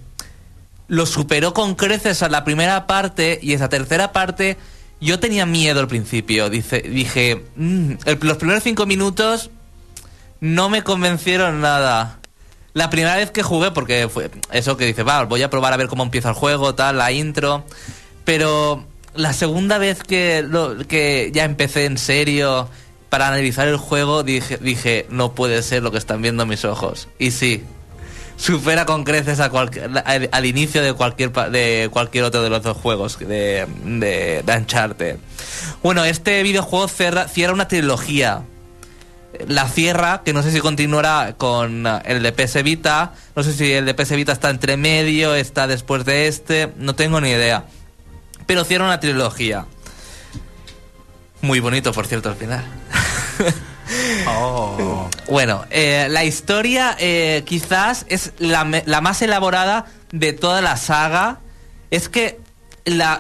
[0.88, 4.58] lo superó con creces a la primera parte y esa tercera parte
[5.02, 6.50] yo tenía miedo al principio.
[6.50, 9.50] Dice, dije, "Mm, los primeros cinco minutos
[10.40, 12.20] no me convencieron nada.
[12.74, 15.78] La primera vez que jugué, porque fue eso que dice, va, voy a probar a
[15.78, 17.66] ver cómo empieza el juego, tal, la intro.
[18.24, 22.70] Pero la segunda vez que, lo- que ya empecé en serio
[23.10, 27.10] para analizar el juego, dije, dije, no puede ser lo que están viendo mis ojos.
[27.20, 27.64] Y sí,
[28.38, 33.68] supera con creces al, inicio de cualquier de cualquier otro de los dos juegos de,
[33.86, 35.18] de.
[35.84, 38.44] Bueno, este videojuego cierra, cierra una trilogía.
[39.48, 43.72] La cierra, que no sé si continuará con el de PS Vita, no sé si
[43.72, 47.64] el de PS Vita está entre medio, está después de este, no tengo ni idea.
[48.46, 49.66] Pero cierra una trilogía.
[51.42, 52.66] Muy bonito, por cierto, al final.
[54.28, 55.10] Oh.
[55.30, 61.40] Bueno, eh, la historia eh, quizás es la, la más elaborada de toda la saga.
[61.90, 62.40] Es que
[62.86, 63.20] la,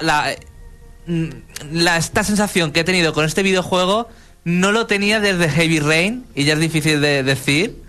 [1.08, 1.30] mm,
[1.72, 4.10] la- esta sensación que he tenido con este videojuego
[4.44, 7.82] no lo tenía desde Heavy Rain, y ya es difícil de decir.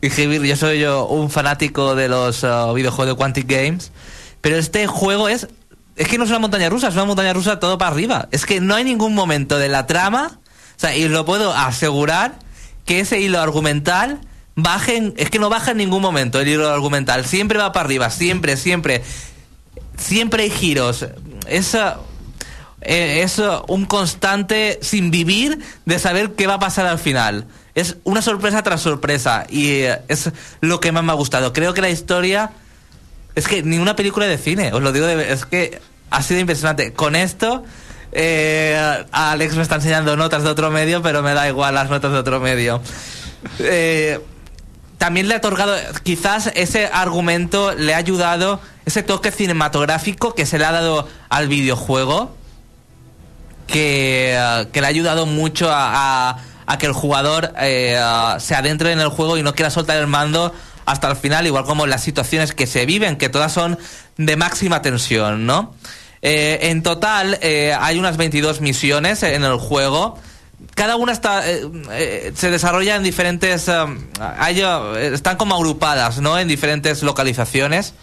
[0.00, 3.92] Y Heavy, yo soy yo un fanático de los uh, videojuegos de Quantic Games,
[4.40, 5.48] pero este juego es...
[5.96, 8.28] Es que no es una montaña rusa, es una montaña rusa todo para arriba.
[8.30, 10.39] Es que no hay ningún momento de la trama,
[10.80, 12.38] sea, y lo puedo asegurar,
[12.86, 14.20] que ese hilo argumental
[14.56, 17.84] baje en- es que no baja en ningún momento el hilo argumental, siempre va para
[17.84, 19.02] arriba, siempre, siempre,
[19.96, 21.06] siempre hay giros.
[21.46, 21.98] Es, uh,
[22.80, 27.46] eh, es un constante sin vivir de saber qué va a pasar al final.
[27.74, 31.52] Es una sorpresa tras sorpresa y eh, es lo que más me ha gustado.
[31.52, 32.50] Creo que la historia
[33.34, 36.40] es que ni una película de cine, os lo digo, de, es que ha sido
[36.40, 36.92] impresionante.
[36.92, 37.64] Con esto,
[38.12, 42.12] eh, Alex me está enseñando notas de otro medio, pero me da igual las notas
[42.12, 42.80] de otro medio.
[43.58, 44.20] Eh,
[44.98, 50.58] también le ha otorgado, quizás ese argumento le ha ayudado, ese toque cinematográfico que se
[50.58, 52.36] le ha dado al videojuego,
[53.66, 56.36] que, eh, que le ha ayudado mucho a,
[56.78, 57.98] que el jugador eh,
[58.38, 60.54] se adentre en el juego y no quiera soltar el mando
[60.86, 63.78] hasta el final, igual como las situaciones que se viven, que todas son
[64.18, 65.74] de máxima tensión, ¿no?
[66.22, 70.18] Eh, en total eh, hay unas 22 misiones en el juego.
[70.74, 73.84] Cada una está eh, eh, se desarrolla en diferentes eh,
[74.20, 74.62] hay,
[75.12, 76.38] están como agrupadas, ¿no?
[76.38, 77.94] En diferentes localizaciones.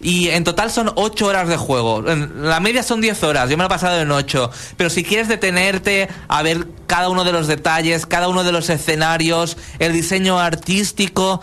[0.00, 2.02] Y en total son 8 horas de juego.
[2.02, 4.50] La media son 10 horas, yo me lo he pasado en 8.
[4.76, 8.68] Pero si quieres detenerte a ver cada uno de los detalles, cada uno de los
[8.68, 11.40] escenarios, el diseño artístico,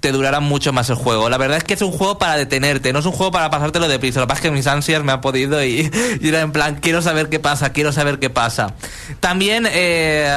[0.00, 1.28] te durará mucho más el juego.
[1.28, 3.88] La verdad es que es un juego para detenerte, no es un juego para pasártelo
[3.88, 4.20] deprisa.
[4.20, 5.90] Lo que pasa es que mis ansias me han podido y,
[6.22, 8.74] era en plan, quiero saber qué pasa, quiero saber qué pasa.
[9.20, 10.30] También, eh,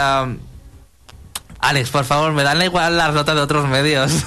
[1.59, 4.11] Alex, por favor, me dan igual las notas de otros medios.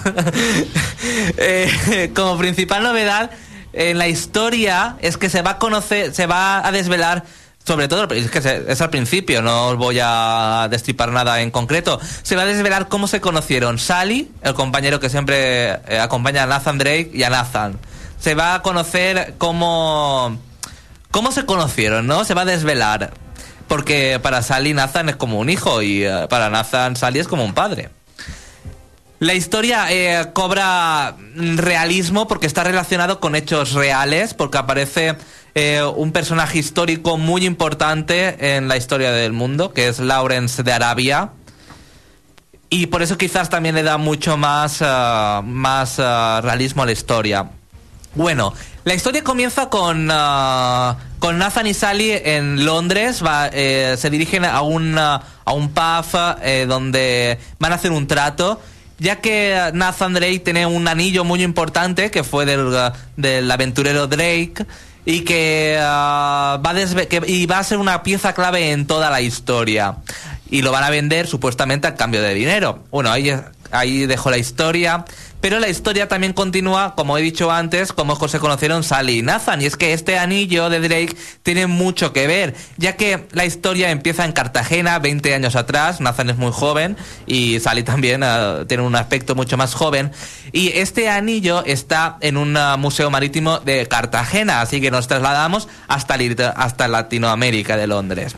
[1.36, 3.32] Eh, como principal novedad
[3.72, 7.24] en la historia es que se va a conocer, se va a desvelar,
[7.64, 8.38] sobre todo, es que
[8.68, 12.00] es al principio, no os voy a destripar nada en concreto.
[12.22, 16.46] Se va a desvelar cómo se conocieron Sally, el compañero que siempre eh, acompaña a
[16.46, 17.78] Nathan Drake, y a Nathan.
[18.18, 20.36] Se va a conocer cómo,
[21.12, 22.24] cómo se conocieron, ¿no?
[22.24, 23.12] Se va a desvelar.
[23.68, 27.44] Porque para Sally Nathan es como un hijo y eh, para Nathan Sally es como
[27.44, 27.90] un padre.
[29.20, 35.16] La historia eh, cobra realismo porque está relacionado con hechos reales, porque aparece
[35.54, 40.72] eh, un personaje histórico muy importante en la historia del mundo, que es Lawrence de
[40.72, 41.30] Arabia.
[42.70, 46.92] Y por eso quizás también le da mucho más, ah, más ah, realismo a la
[46.92, 47.50] historia.
[48.14, 50.08] Bueno, la historia comienza con,
[51.18, 53.22] con Nathan y Sally en Londres.
[53.24, 55.22] Va, eh, se dirigen a un, a
[55.52, 58.58] un pub eh, donde van a hacer un trato.
[58.98, 62.74] Ya que Nathan Drake tiene un anillo muy importante que fue del,
[63.16, 64.64] del aventurero Drake.
[65.04, 66.74] Y que, ah, va a
[67.08, 69.96] que- y va a ser una pieza clave en toda la historia.
[70.50, 72.84] Y lo van a vender supuestamente a cambio de dinero.
[72.90, 73.34] Bueno, ahí,
[73.70, 75.04] ahí dejo la historia.
[75.42, 79.60] Pero la historia también continúa, como he dicho antes, como se conocieron Sally y Nathan.
[79.60, 83.90] Y es que este anillo de Drake tiene mucho que ver, ya que la historia
[83.90, 86.00] empieza en Cartagena, 20 años atrás.
[86.00, 90.12] Nathan es muy joven y Sally también eh, tiene un aspecto mucho más joven.
[90.52, 95.66] Y este anillo está en un eh, museo marítimo de Cartagena, así que nos trasladamos
[95.88, 98.36] hasta Latinoamérica de Londres.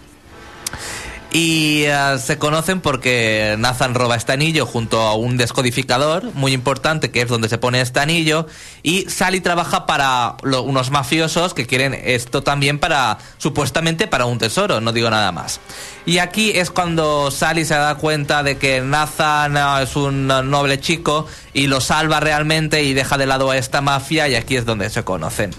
[1.36, 7.10] Y eh, se conocen porque Nathan roba este anillo junto a un descodificador muy importante
[7.10, 8.46] que es donde se pone este anillo
[8.84, 14.80] y Sally trabaja para unos mafiosos que quieren esto también para supuestamente para un tesoro,
[14.80, 15.58] no digo nada más.
[16.06, 20.78] Y aquí es cuando Sally se da cuenta de que Nathan eh, es un noble
[20.78, 24.66] chico y lo salva realmente y deja de lado a esta mafia y aquí es
[24.66, 25.50] donde se conocen.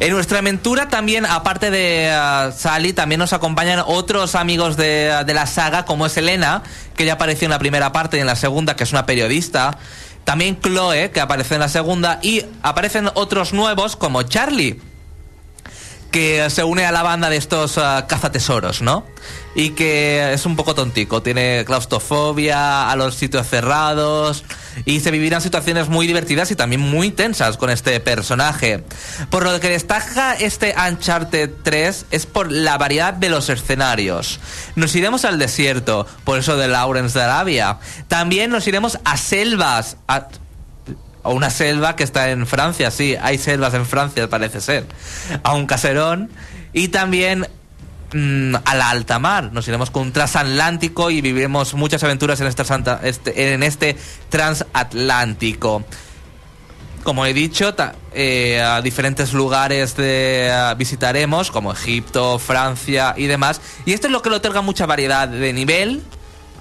[0.00, 5.34] En nuestra aventura también, aparte de uh, Sally, también nos acompañan otros amigos de, de
[5.34, 6.62] la saga, como es Elena,
[6.94, 9.76] que ya apareció en la primera parte y en la segunda, que es una periodista.
[10.22, 12.20] También Chloe, que aparece en la segunda.
[12.22, 14.80] Y aparecen otros nuevos, como Charlie,
[16.12, 19.04] que se une a la banda de estos uh, cazatesoros, ¿no?
[19.58, 24.44] Y que es un poco tontico, tiene claustrofobia a los sitios cerrados
[24.84, 28.84] y se vivirán situaciones muy divertidas y también muy tensas con este personaje.
[29.30, 34.38] Por lo que destaca este Uncharted 3 es por la variedad de los escenarios.
[34.76, 37.78] Nos iremos al desierto, por eso de Lawrence de Arabia.
[38.06, 40.28] También nos iremos a selvas, a,
[41.24, 44.86] o una selva que está en Francia, sí, hay selvas en Francia, parece ser.
[45.42, 46.30] A un caserón.
[46.72, 47.48] Y también
[48.12, 49.50] mm, a la alta mar.
[49.52, 53.96] Nos iremos con un transatlántico y viviremos muchas aventuras en este, santa- este- en este
[54.28, 55.84] transatlántico.
[57.04, 57.74] Como he dicho,
[58.12, 63.60] eh, a diferentes lugares de, ah, visitaremos, como Egipto, Francia y demás.
[63.86, 66.02] Y esto es lo que le otorga mucha variedad de nivel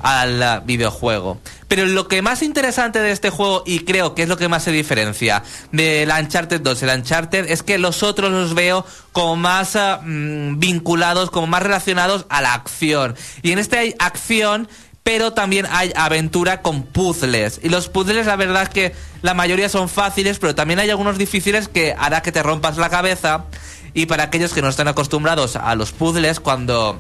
[0.01, 1.39] al videojuego.
[1.67, 4.63] Pero lo que más interesante de este juego, y creo que es lo que más
[4.63, 9.75] se diferencia del Uncharted 2, el Uncharted, es que los otros los veo como más
[9.75, 13.15] ah, mm, vinculados, como más relacionados a la acción.
[13.41, 14.69] Y en este hay acción,
[15.03, 17.59] pero también hay aventura con puzzles.
[17.63, 21.17] Y los puzzles, la verdad es que la mayoría son fáciles, pero también hay algunos
[21.17, 23.45] difíciles que hará que te rompas la cabeza.
[23.93, 26.99] Y para aquellos que no están acostumbrados a los puzzles, cuando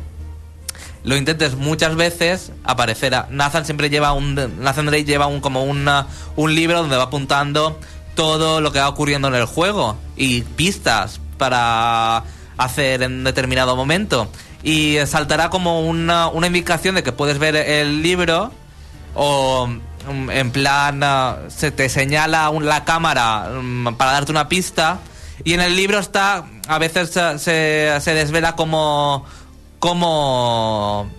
[1.07, 3.27] lo intentes muchas veces, aparecerá.
[3.31, 4.35] Nathan siempre lleva un.
[4.59, 6.05] Nathan Drake lleva un como una-
[6.35, 7.79] un libro donde va apuntando
[8.13, 12.23] todo lo que va ocurriendo en el juego y pistas para
[12.57, 14.29] hacer en determinado momento.
[14.63, 18.51] Y saltará como una, una indicación de que puedes ver el libro
[19.15, 19.67] o
[20.11, 24.99] mm, en plan ah, se te señala la cámara mm, para darte una pista
[25.45, 29.23] y en el libro está a veces se, se desvela como
[29.79, 31.09] cómo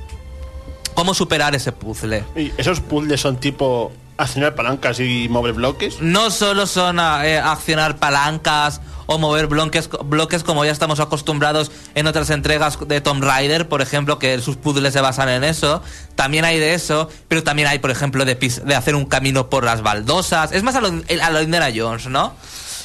[0.95, 2.25] cómo superar ese puzzle.
[2.37, 6.01] Y esos puzzles son tipo accionar palancas y mover bloques.
[6.01, 11.71] No solo son ah, eh, accionar palancas o mover bloques, bloques como ya estamos acostumbrados
[11.95, 15.83] en otras entregas de Tomb Raider, por ejemplo, que sus puzzles se basan en eso.
[16.17, 19.49] También hay de eso, pero también hay, por ejemplo, de, pis- de hacer un camino
[19.49, 20.51] por las baldosas.
[20.53, 20.89] Es más a lo,
[21.23, 22.35] a lo Indiana Jones, ¿no?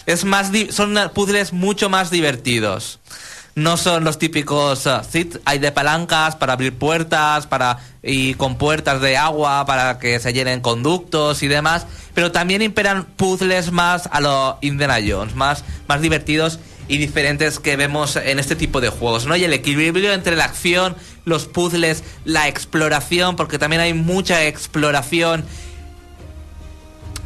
[0.06, 3.00] Es más son puzzles mucho más divertidos.
[3.56, 9.00] No son los típicos, sí, hay de palancas para abrir puertas, para y con puertas
[9.00, 11.86] de agua para que se llenen conductos y demás,
[12.16, 17.76] pero también imperan puzzles más a lo Indiana Jones, más, más divertidos y diferentes que
[17.76, 19.36] vemos en este tipo de juegos, ¿no?
[19.36, 25.46] Y el equilibrio entre la acción, los puzzles, la exploración, porque también hay mucha exploración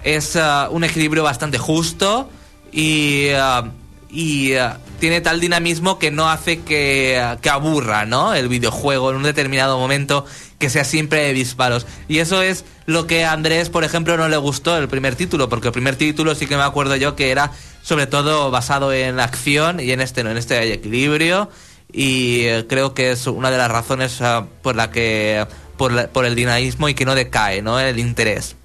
[0.03, 2.29] es ah, un equilibrio bastante justo
[2.71, 3.71] y, ah,
[4.09, 8.33] y ah, tiene tal dinamismo que no hace que, ah, que aburra ¿no?
[8.33, 10.25] el videojuego en un determinado momento
[10.59, 11.85] que sea siempre de disparos.
[12.07, 15.49] Y eso es lo que a Andrés, por ejemplo, no le gustó el primer título,
[15.49, 17.51] porque el primer título sí que me acuerdo yo que era
[17.81, 21.49] sobre todo basado en acción y en este no, en este equilibrio
[21.91, 25.45] y eh, creo que es una de las razones ah, por la que
[25.77, 27.79] por, por el dinamismo y que no decae, ¿no?
[27.79, 28.55] El interés.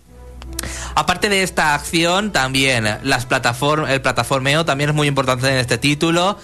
[0.95, 5.79] Aparte de esta acción, también las plataform el plataformeo también es muy importante en este
[5.79, 6.39] título.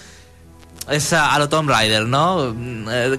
[0.91, 2.55] Es a, lo Tomb Raider, ¿no?
[2.55, 3.19] Mm, eh,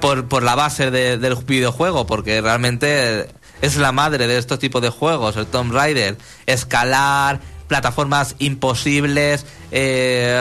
[0.00, 3.28] Por, la base de- del videojuego, porque realmente
[3.60, 6.16] es la madre de estos tipos de juegos, el Tomb Raider.
[6.46, 10.40] Escalar, plataformas imposibles, eh,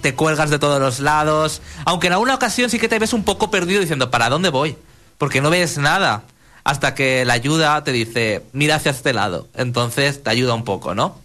[0.00, 1.60] te cuelgas de todos los lados.
[1.84, 4.74] Aunque en alguna ocasión sí que te ves un poco perdido diciendo, ¿para dónde voy?
[5.18, 6.22] Porque no ves nada
[6.66, 9.46] hasta que la ayuda te dice, mira hacia este lado.
[9.54, 11.16] Entonces te ayuda un poco, ¿no?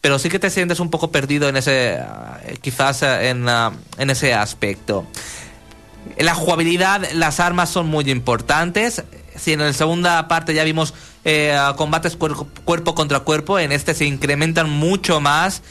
[0.00, 3.72] pero sí que te sientes un poco perdido en ese, eh, quizás eh, en, ah,
[3.98, 5.04] en ese aspecto.
[6.16, 9.02] La jugabilidad, las armas son muy importantes.
[9.34, 13.94] Si en la segunda parte ya vimos eh, combates cuer- cuerpo contra cuerpo, en este
[13.94, 15.62] se incrementan mucho más,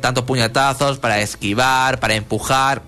[0.00, 2.80] tanto puñetazos para esquivar, para empujar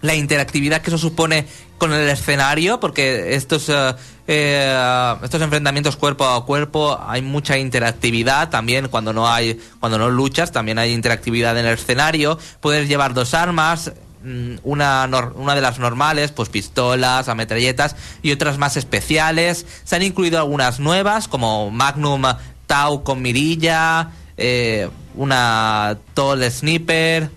[0.00, 1.46] la interactividad que eso supone
[1.78, 3.94] con el escenario, porque estos, eh,
[4.26, 10.10] eh, estos enfrentamientos cuerpo a cuerpo hay mucha interactividad también cuando no hay, cuando no
[10.10, 12.38] luchas, también hay interactividad en el escenario.
[12.60, 18.58] Puedes llevar dos armas, mm, una, una de las normales, pues pistolas, ametralletas y otras
[18.58, 19.64] más especiales.
[19.84, 22.24] Se han incluido algunas nuevas, como Magnum
[22.66, 27.30] Tau con mirilla, eh, una Tall Sniper,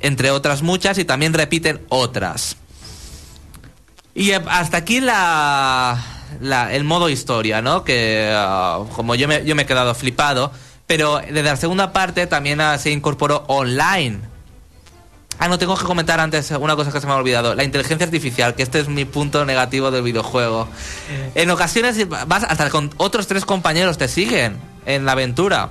[0.00, 2.56] entre otras muchas, y también repiten otras.
[4.18, 5.96] Y eh, hasta aquí la,
[6.40, 7.84] la- el modo historia, ¿no?
[7.84, 10.50] Que ah, como yo me, yo me he quedado flipado,
[10.88, 14.18] pero desde la segunda parte también ah, se incorporó online.
[15.38, 17.54] Ah, no, tengo que comentar antes una cosa que se me ha olvidado.
[17.54, 20.66] La inteligencia artificial, que este es mi punto negativo del videojuego.
[21.36, 21.96] En ocasiones
[22.26, 25.70] vas hasta con otros tres compañeros te siguen en la aventura.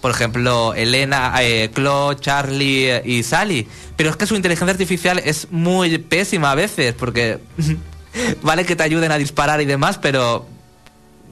[0.00, 3.68] Por ejemplo, Elena, eh, Chloe, Charlie eh, y Sally.
[3.96, 7.38] Pero es que su inteligencia artificial es muy pésima a veces, porque
[8.42, 10.46] vale que te ayuden a disparar y demás, pero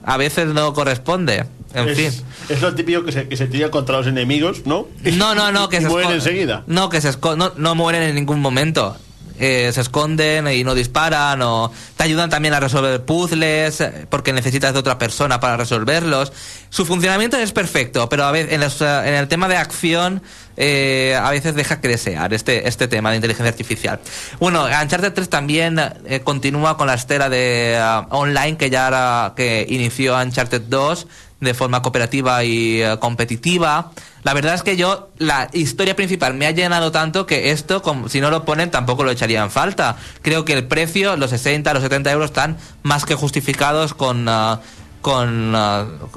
[0.05, 1.47] a veces no corresponde.
[1.75, 2.27] En es, fin.
[2.49, 4.89] es lo típico que se, que se tira contra los enemigos, ¿no?
[5.17, 6.65] No, no, no, que se mueren enseguida.
[6.67, 8.97] No, que se no, no mueren en ningún momento.
[9.43, 14.35] Eh, se esconden y no disparan o te ayudan también a resolver puzzles eh, porque
[14.35, 16.31] necesitas de otra persona para resolverlos.
[16.69, 20.23] Su funcionamiento es perfecto, pero a veces en, los, eh, en el tema de acción
[20.59, 23.99] eh, a veces deja que desear este, este tema de inteligencia artificial.
[24.41, 25.81] Bueno, Uncharted 3 también
[26.23, 31.07] continúa con la estela de ah, online que ya que inició Uncharted 2
[31.41, 33.93] de forma cooperativa y eh, competitiva.
[34.23, 38.09] La verdad es que yo, la historia principal me ha llenado tanto que esto, como,
[38.09, 39.97] si no lo ponen, tampoco lo echaría en falta.
[40.23, 44.61] Creo que el precio, los 60, los 70 euros, están más que justificados con, ah,
[45.01, 45.55] con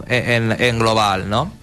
[0.08, 1.63] en, en global, ¿no?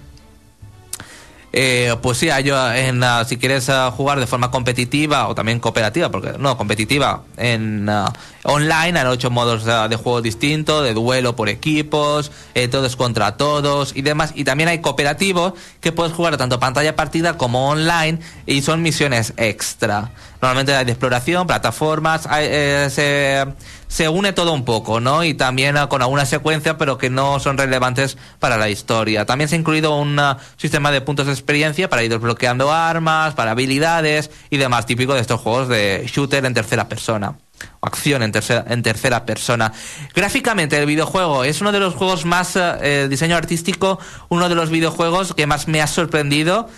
[1.52, 5.58] Eh, pues sí, hay, ah, en, si quieres ah, jugar de forma competitiva o también
[5.58, 8.12] cooperativa, porque no, competitiva, en ah,
[8.44, 13.96] online hay ocho modos de juego distintos, de duelo por equipos, eh, todos contra todos
[13.96, 14.32] y demás.
[14.36, 19.34] Y también hay cooperativo que puedes jugar tanto pantalla partida como online y son misiones
[19.36, 20.12] extra.
[20.42, 23.44] Normalmente hay de exploración, plataformas, eh, se,
[23.88, 25.22] se une todo un poco, ¿no?
[25.24, 29.26] Y también ah, con algunas secuencias, pero que no son relevantes para la historia.
[29.26, 33.34] También se ha incluido un ah, sistema de puntos de experiencia para ir desbloqueando armas,
[33.34, 37.36] para habilidades y demás, típico de estos juegos de shooter en tercera persona.
[37.80, 39.72] O acción en tercera, en tercera persona.
[40.14, 42.56] Gráficamente, el videojuego es uno de los juegos más.
[42.56, 46.68] eh, eh, diseño artístico, uno de los videojuegos que más me ha sorprendido.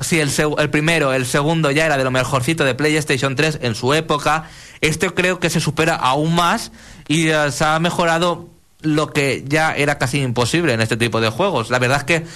[0.00, 3.74] Si el, el primero, el segundo ya era de lo mejorcito de PlayStation 3 en
[3.74, 4.48] su época,
[4.80, 6.70] este creo que se supera aún más
[7.08, 8.48] y eh, se ha mejorado
[8.80, 11.70] lo que ya era casi imposible en este tipo de juegos.
[11.70, 12.26] La verdad es que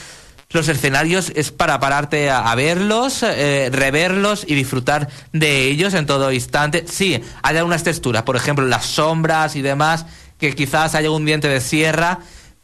[0.51, 6.07] los escenarios es para pararte a, a verlos, eh, reverlos y disfrutar de ellos en
[6.07, 6.85] todo instante.
[6.89, 10.07] Sí, hay algunas texturas, por ejemplo, las sombras y demás,
[10.39, 12.19] que quizás haya un diente de sierra,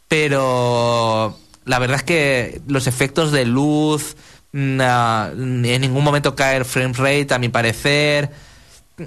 [0.09, 4.17] pero la verdad es que los efectos de luz,
[4.55, 8.31] ah, en ningún momento cae el frame rate, a mi parecer.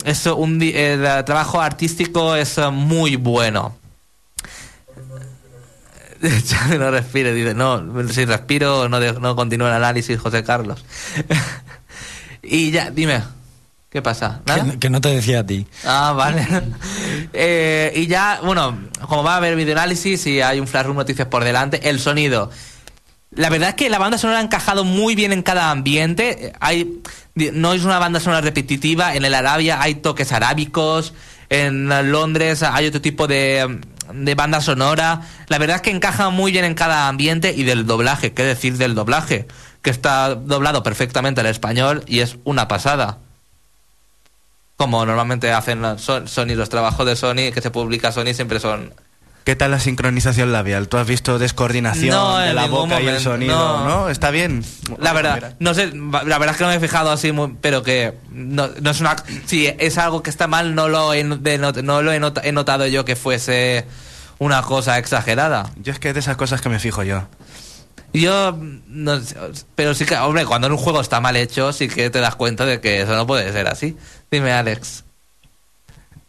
[0.06, 3.76] Eso, un, el eh, trabajo artístico es muy bueno.
[6.78, 10.86] No respire, dice, no, si respiro no, de- no continúa el análisis, José Carlos.
[12.44, 13.24] y ya, dime,
[13.90, 14.42] ¿qué pasa?
[14.46, 14.64] ¿Nada?
[14.74, 15.66] Que, que no te decía a ti.
[15.84, 16.48] Ah, vale.
[17.34, 18.78] Eh, y ya, bueno,
[19.08, 22.52] como va a haber videoanálisis y hay un flash room noticias por delante, el sonido.
[23.32, 26.54] La verdad es que la banda sonora ha encajado muy bien en cada ambiente.
[26.60, 27.02] Hay,
[27.36, 29.16] no es una banda sonora repetitiva.
[29.16, 31.14] En el Arabia hay toques arábicos.
[31.50, 33.80] En Londres hay otro tipo de,
[34.14, 35.22] de banda sonora.
[35.48, 38.34] La verdad es que encaja muy bien en cada ambiente y del doblaje.
[38.34, 39.48] ¿Qué decir del doblaje?
[39.82, 43.20] Que está doblado perfectamente al español y es una pasada
[44.82, 48.92] como normalmente hacen Sony, los trabajos de Sony que se publica Sony siempre son...
[49.44, 50.88] ¿Qué tal la sincronización labial?
[50.88, 53.56] ¿Tú has visto descoordinación No, de en la boca y el sonido?
[53.56, 53.88] no.
[54.04, 54.10] No.
[54.10, 54.64] ¿Está bien?
[55.00, 57.82] La verdad, no sé, la verdad es que no me he fijado así, muy- pero
[57.82, 59.16] que no, no es una...
[59.48, 61.38] Si es algo que está mal, no lo he, no
[62.02, 63.86] lo he, not- he notado yo que fuese
[64.38, 65.72] una cosa exagerada.
[65.78, 67.24] Yo es que es de esas cosas que me fijo yo.
[68.14, 69.36] Yo, no sé,
[69.74, 72.66] pero sí que, hombre, cuando un juego está mal hecho, sí que te das cuenta
[72.66, 73.98] de que eso no puede ser así.
[74.30, 75.04] Dime, Alex.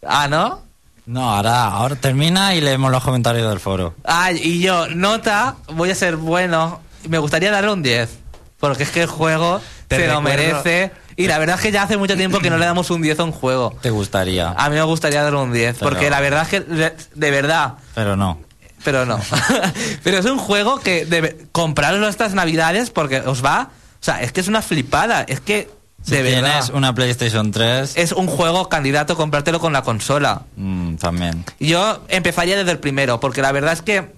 [0.06, 0.62] Ah, ¿no?
[1.06, 3.94] No, ahora, ahora termina y leemos los comentarios del foro.
[4.04, 6.80] Ay, y yo, nota, voy a ser bueno.
[7.08, 8.18] Me gustaría darle un 10.
[8.60, 10.92] Porque es que el juego Te se lo merece.
[11.16, 13.18] Y la verdad es que ya hace mucho tiempo que no le damos un 10
[13.18, 13.76] a un juego.
[13.82, 16.60] Te gustaría, A mí me gustaría darle un 10, Pero- porque la verdad es que,
[16.60, 18.38] de, de verdad, pero no.
[18.84, 19.18] pero no.
[20.04, 23.70] pero es un juego que debe comprarlo estas navidades porque os va.
[24.00, 25.22] O sea, es que es una flipada.
[25.22, 25.68] Es que,
[26.02, 29.82] Si de verdad, tienes una PlayStation 3, es un juego candidato a comprártelo con la
[29.82, 30.42] consola.
[30.56, 31.44] mm, también.
[31.60, 34.12] Yo empezaría desde el primero, porque la verdad es que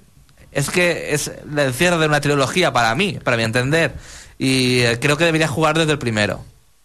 [0.52, 3.94] es que es el cierre de una trilogía para mí, para mi entender.
[4.38, 6.44] Y eh, creo que debería jugar desde el primero.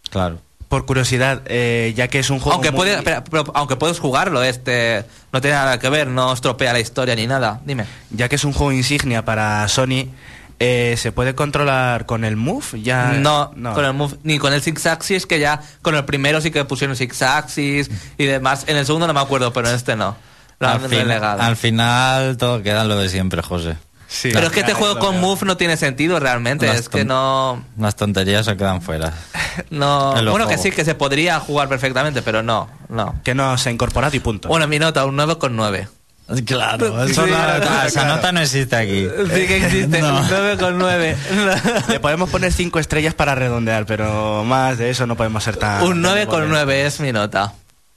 [0.10, 0.40] Claro.
[0.68, 2.54] Por curiosidad, eh, ya que es un juego.
[2.54, 6.32] Aunque, muy- puede, espera, pero aunque puedes jugarlo, este no tiene nada que ver, no
[6.34, 7.62] estropea la historia ni nada.
[7.66, 7.86] Dime.
[8.12, 10.06] ya que es un juego insignia para Sony,
[10.60, 12.82] eh, ¿se puede controlar con el Move?
[12.82, 16.42] Ya, no, con el move- ni con el Six Axis, que ya con el primero
[16.42, 18.66] sí que pusieron Six Axis y demás.
[18.68, 20.16] En el segundo no me acuerdo, pero en este no.
[20.60, 21.42] Lo Al, han fin- relegado.
[21.42, 23.78] al final todo queda lo de siempre, José.
[24.12, 25.22] Sí, pero es que este juego con veo.
[25.22, 26.66] Move no tiene sentido realmente.
[26.66, 27.64] Las es que no.
[27.78, 29.14] Las tonterías se quedan fuera.
[29.70, 32.68] no bueno, que sí, que se podría jugar perfectamente, pero no.
[32.90, 33.16] no.
[33.24, 34.48] Que no se ha incorporado y punto.
[34.50, 35.88] Bueno, mi nota, un 9 con 9.
[36.46, 39.08] Claro, eso no- esa nota no existe aquí.
[39.34, 40.20] Sí que existe, No.
[40.20, 41.18] un 9 con 9.
[41.90, 45.82] Le podemos poner cinco estrellas para redondear, pero más de eso no podemos ser tan.
[45.84, 47.54] un 9 con tan 9 es mi nota.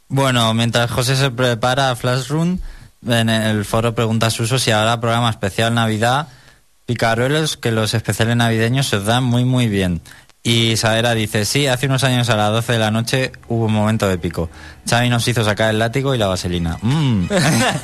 [0.09, 2.61] Bueno, mientras José se prepara a Flash Run,
[3.07, 6.29] en el foro pregunta a Suso si habrá programa especial Navidad.
[6.87, 10.01] Picaruelos, que los especiales navideños se os dan muy, muy bien.
[10.45, 13.73] Y Saera dice, sí, hace unos años a las 12 de la noche hubo un
[13.73, 14.51] momento épico.
[14.91, 16.79] Xavi nos hizo sacar el látigo y la vaselina.
[16.83, 17.27] Mm.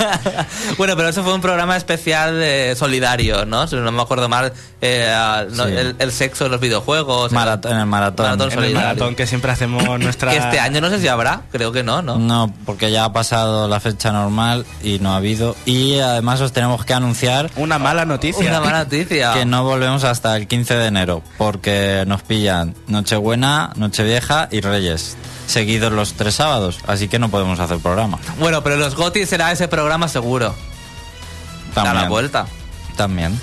[0.78, 3.68] bueno, pero eso fue un programa especial eh, solidario, ¿no?
[3.68, 5.08] Si no me acuerdo mal, eh,
[5.52, 5.72] no, Sí.
[5.76, 7.30] el, el sexo en los videojuegos.
[7.30, 8.26] Maratón- en el maratón.
[8.26, 10.32] Maratón En el maratón que siempre hacemos nuestra.
[10.32, 12.18] Que este año no sé si habrá, creo que no, ¿no?
[12.18, 15.54] No, porque ya ha pasado la fecha normal y no ha habido.
[15.64, 18.48] Y además os tenemos que anunciar Una mala noticia.
[18.50, 19.34] Una mala noticia.
[19.34, 22.22] que no volvemos hasta el 15 de enero, porque nos
[22.86, 28.18] Nochebuena, Nochevieja y Reyes, seguidos los tres sábados, así que no podemos hacer programa.
[28.38, 30.54] Bueno, pero los GOTI será ese programa seguro.
[31.74, 31.94] También.
[32.02, 32.46] la vuelta.
[32.96, 33.38] También.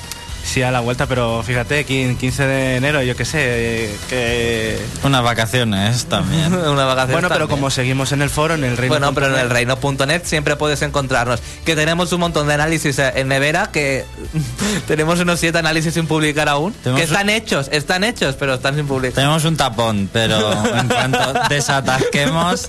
[0.55, 4.79] Sí, a la vuelta, pero fíjate, quin- 15 de enero, yo qué sé, eh, que...
[5.03, 6.53] Unas vacaciones también.
[6.53, 7.47] Una vacación Bueno, pero también.
[7.59, 8.93] como seguimos en el foro, en el reino...
[8.93, 11.41] Bueno, pero en el reino.net siempre puedes encontrarnos.
[11.65, 14.05] Que tenemos un montón de análisis en Nevera, que
[14.87, 16.73] tenemos unos siete análisis sin publicar aún.
[16.85, 19.15] Que están hechos, están hechos, pero están sin publicar.
[19.15, 22.65] Tenemos un tapón, pero en cuanto desatasquemos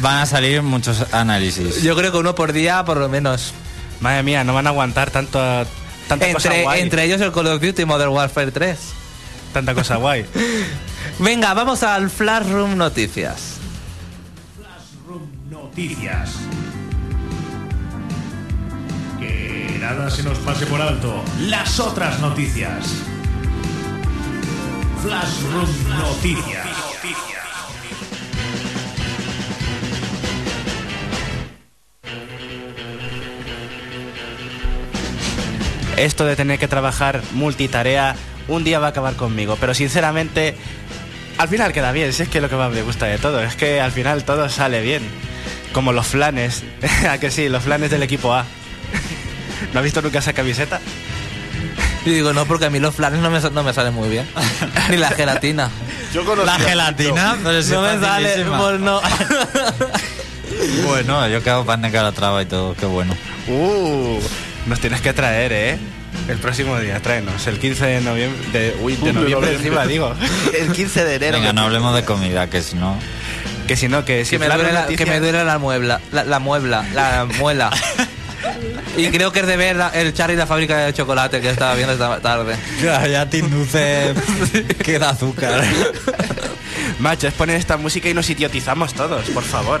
[0.00, 1.80] van a salir muchos análisis.
[1.80, 3.54] Yo creo que uno por día, por lo menos.
[4.00, 5.40] Madre mía, no van a aguantar tanto,
[6.08, 6.80] tanta cosa Entre, guay.
[6.80, 8.78] entre ellos el Call of Duty Modern Warfare 3.
[9.52, 10.26] Tanta cosa guay.
[11.18, 13.58] Venga, vamos al Flash Room Noticias.
[15.50, 16.30] Noticias.
[19.18, 21.22] Que nada se nos pase por alto.
[21.40, 22.86] Las otras noticias.
[25.02, 26.66] Flash Room Noticias.
[35.96, 38.16] Esto de tener que trabajar multitarea,
[38.48, 39.56] un día va a acabar conmigo.
[39.60, 40.54] Pero sinceramente,
[41.38, 42.12] al final queda bien.
[42.12, 44.48] Si es que lo que más me gusta de todo, es que al final todo
[44.48, 45.02] sale bien.
[45.72, 46.62] Como los flanes.
[47.10, 47.48] ¿A que sí?
[47.48, 48.44] Los flanes del equipo A.
[49.72, 50.80] ¿No has visto nunca esa camiseta?
[52.04, 54.26] Y digo, no, porque a mí los flanes no me, no me salen muy bien.
[54.90, 55.70] Ni la gelatina.
[56.12, 58.58] Yo conozco La gelatina, si no es me sale, facilísima.
[58.58, 59.00] pues no.
[60.86, 63.16] Bueno, yo que hago pan de calatrava y todo, qué bueno.
[63.48, 64.20] Uh,
[64.66, 65.78] nos tienes que traer, ¿eh?
[66.28, 67.46] El próximo día, tráenos.
[67.46, 68.48] El 15 de noviembre.
[68.52, 70.14] De, uy, de noviembre encima, digo.
[70.58, 71.38] El 15 de enero.
[71.38, 72.96] Venga, no hablemos de comida, que si no...
[73.66, 76.00] Que si no, que si que, me duele la, noticia- que me duele la muebla.
[76.12, 77.70] La, la muebla, la muela.
[78.96, 81.48] Y creo que es de ver la- el Charlie y la fábrica de chocolate que
[81.50, 82.56] estaba viendo esta tarde.
[82.82, 84.14] Ya, ya te induce
[84.84, 85.64] que da azúcar.
[86.98, 89.80] Macho, es poner esta música y nos idiotizamos todos, por favor.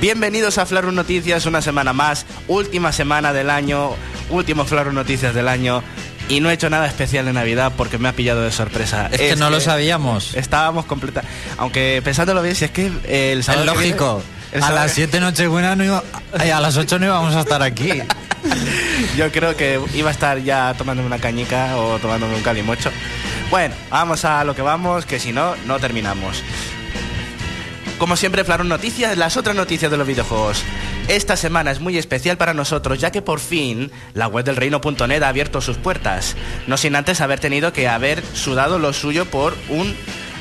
[0.00, 3.92] Bienvenidos a Flarum Noticias, una semana más, última semana del año,
[4.30, 5.82] último Flarum Noticias del año.
[6.28, 9.08] Y no he hecho nada especial de Navidad porque me ha pillado de sorpresa.
[9.12, 10.34] Es que no lo sabíamos.
[10.34, 11.22] Estábamos completa.
[11.58, 13.64] Aunque pensándolo bien, si es que el Es sábado.
[13.72, 14.22] viene- lógico.
[14.52, 16.02] el A sábado- las 7 Nochebuena no iba,
[16.38, 17.90] ay, a las 8 no íbamos a estar aquí.
[19.18, 22.90] Yo creo que iba a estar ya tomándome una cañica o tomándome un calimocho.
[23.50, 26.42] Bueno, vamos a lo que vamos, que si no, no terminamos.
[27.98, 30.62] Como siempre, Flaron Noticias, las otras noticias de los videojuegos.
[31.08, 35.22] Esta semana es muy especial para nosotros, ya que por fin la web del reino.net
[35.22, 36.34] ha abierto sus puertas.
[36.66, 39.94] No sin antes haber tenido que haber sudado lo suyo por un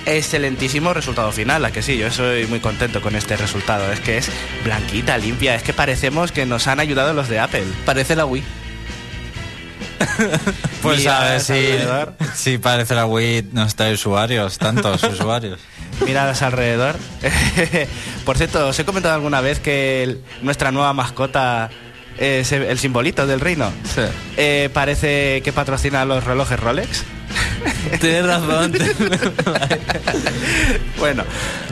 [0.06, 1.66] excelentísimo resultado final.
[1.66, 3.92] A que sí, yo soy muy contento con este resultado.
[3.92, 4.32] Es que es
[4.64, 5.54] blanquita, limpia.
[5.54, 7.66] Es que parecemos que nos han ayudado los de Apple.
[7.86, 8.63] Parece la Wii.
[10.82, 11.64] Pues Mira a ver si,
[12.36, 15.60] si parece la Wii no está usuarios, tantos usuarios.
[16.06, 16.96] miradas alrededor.
[18.26, 21.70] Por cierto, os he comentado alguna vez que el- nuestra nueva mascota
[22.18, 23.72] es el el simbolito del reino.
[23.96, 24.02] Sí.
[24.38, 27.04] Eh, parece que patrocina los relojes Rolex.
[28.00, 28.74] Tienes razón.
[31.00, 31.24] Bueno,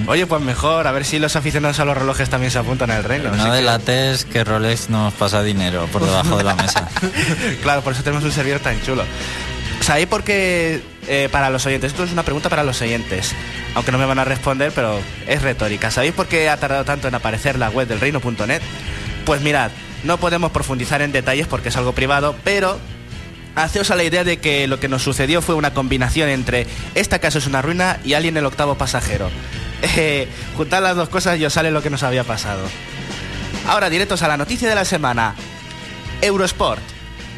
[0.08, 3.04] oye, pues mejor, a ver si los aficionados a los relojes también se apuntan al
[3.04, 3.30] reino.
[3.30, 6.90] No Así que- delates que Rolex nos pasa dinero por debajo de la mesa.
[7.64, 9.04] claro, por eso tenemos un servidor tan chulo.
[9.80, 11.92] ¿Sabéis por qué eh, para los oyentes?
[11.92, 13.34] Esto es una pregunta para los oyentes,
[13.74, 15.90] aunque no me van a responder, pero es retórica.
[15.92, 18.62] ¿Sabéis por qué ha tardado tanto en aparecer la web del reino.net?
[19.26, 19.72] Pues mirad,
[20.04, 22.80] no podemos profundizar en detalles porque es algo privado, pero
[23.56, 27.20] haceos a la idea de que lo que nos sucedió fue una combinación entre esta
[27.20, 29.30] casa es una ruina y alguien el octavo pasajero.
[29.98, 32.62] Eh, juntad las dos cosas y os sale lo que nos había pasado.
[33.68, 35.34] Ahora, directos a la noticia de la semana.
[36.22, 36.84] Eurosport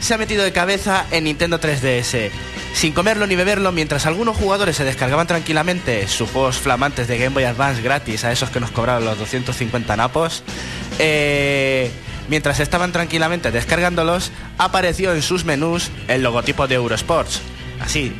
[0.01, 2.31] se ha metido de cabeza en Nintendo 3DS.
[2.73, 7.33] Sin comerlo ni beberlo, mientras algunos jugadores se descargaban tranquilamente sus juegos flamantes de Game
[7.33, 10.43] Boy Advance gratis a esos que nos cobraron los 250 napos,
[10.99, 11.89] eh,
[12.33, 17.41] mientras estaban tranquilamente descargándolos, apareció en sus menús el logotipo de Eurosports.
[17.79, 18.11] Así,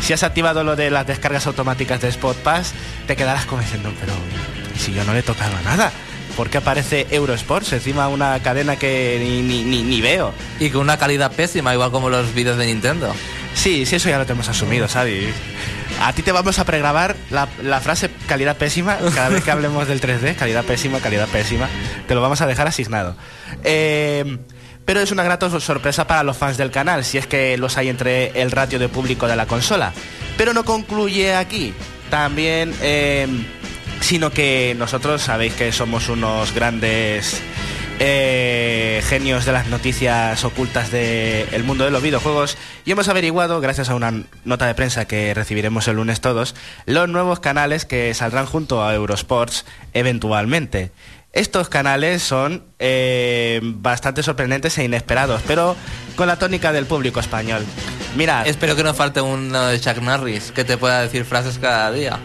[0.00, 2.72] si has activado lo de las descargas automáticas de Spot Pass,
[3.06, 4.14] te quedarás como diciendo, pero
[4.74, 5.92] ¿y si yo no le he tocado nada.
[6.38, 10.32] ¿Por qué aparece Eurosports encima una cadena que ni, ni, ni, ni veo?
[10.58, 13.14] y con una calidad pésima, igual como los vídeos de Nintendo.
[13.54, 15.34] Sí, sí, eso ya lo tenemos asumido, ¿sabes?
[16.00, 20.00] A ti te vamos a pregrabar la, frase calidad pésima cada vez que hablemos del
[20.00, 21.68] 3D, calidad pésima, calidad pésima.
[22.06, 23.16] Te lo vamos a dejar asignado.
[23.64, 24.38] Eh,
[24.84, 27.88] pero es una grata sorpresa para los fans del canal, si es que los hay
[27.88, 29.92] entre el ratio de público de la consola.
[30.36, 31.74] Pero no concluye aquí.
[32.10, 33.28] También, eh,
[34.00, 37.40] sino que nosotros sabéis que somos unos grandes
[38.02, 43.90] eh, genios de las noticias ocultas del mundo de los videojuegos y hemos averiguado, gracias
[43.90, 46.54] a una nota de prensa que recibiremos el lunes todos,
[46.86, 50.92] los nuevos canales que saldrán junto a Eurosports eventualmente.
[51.32, 55.76] Estos canales son eh, bastante sorprendentes e inesperados, pero
[56.16, 57.64] con la tónica del público español.
[58.16, 61.92] Mira, Espero que no falte uno de Chuck Norris que te pueda decir frases cada
[61.92, 62.18] día.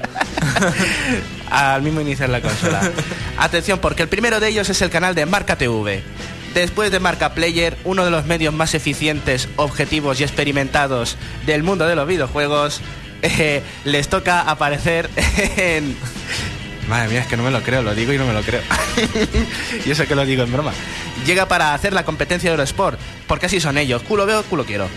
[1.52, 2.82] al mismo iniciar la consola.
[3.38, 6.04] Atención, porque el primero de ellos es el canal de Marca TV.
[6.56, 11.86] Después de Marca Player, uno de los medios más eficientes, objetivos y experimentados del mundo
[11.86, 12.82] de los videojuegos,
[13.22, 15.10] eh, les toca aparecer
[15.58, 15.96] en...
[16.88, 18.62] Madre mía, es que no me lo creo, lo digo y no me lo creo.
[19.86, 20.72] y eso que lo digo en broma.
[21.26, 24.04] Llega para hacer la competencia de Eurosport, porque así son ellos.
[24.04, 24.88] Culo veo, culo quiero.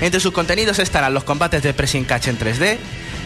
[0.00, 2.76] Entre sus contenidos estarán los combates de pressing catch en 3D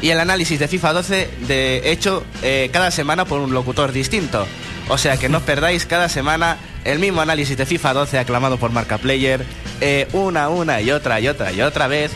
[0.02, 4.46] y el análisis de FIFA 12 de hecho eh, cada semana por un locutor distinto.
[4.88, 8.58] O sea que no os perdáis cada semana el mismo análisis de FIFA 12 aclamado
[8.58, 9.44] por Marca Player
[9.80, 12.12] eh, una, una y otra y otra y otra vez.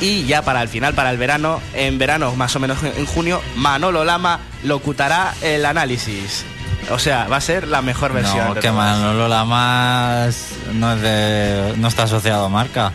[0.00, 3.40] Y ya para el final, para el verano, en verano más o menos en junio,
[3.56, 6.44] Manolo Lama locutará el análisis.
[6.90, 8.46] O sea, va a ser la mejor versión.
[8.48, 8.98] No, de que todas.
[8.98, 10.36] Manolo Lamas
[10.74, 12.92] no, es de, no está asociado a marca.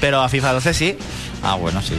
[0.00, 0.96] Pero a FIFA 12 sí,
[1.42, 1.94] Ah, bueno, sí.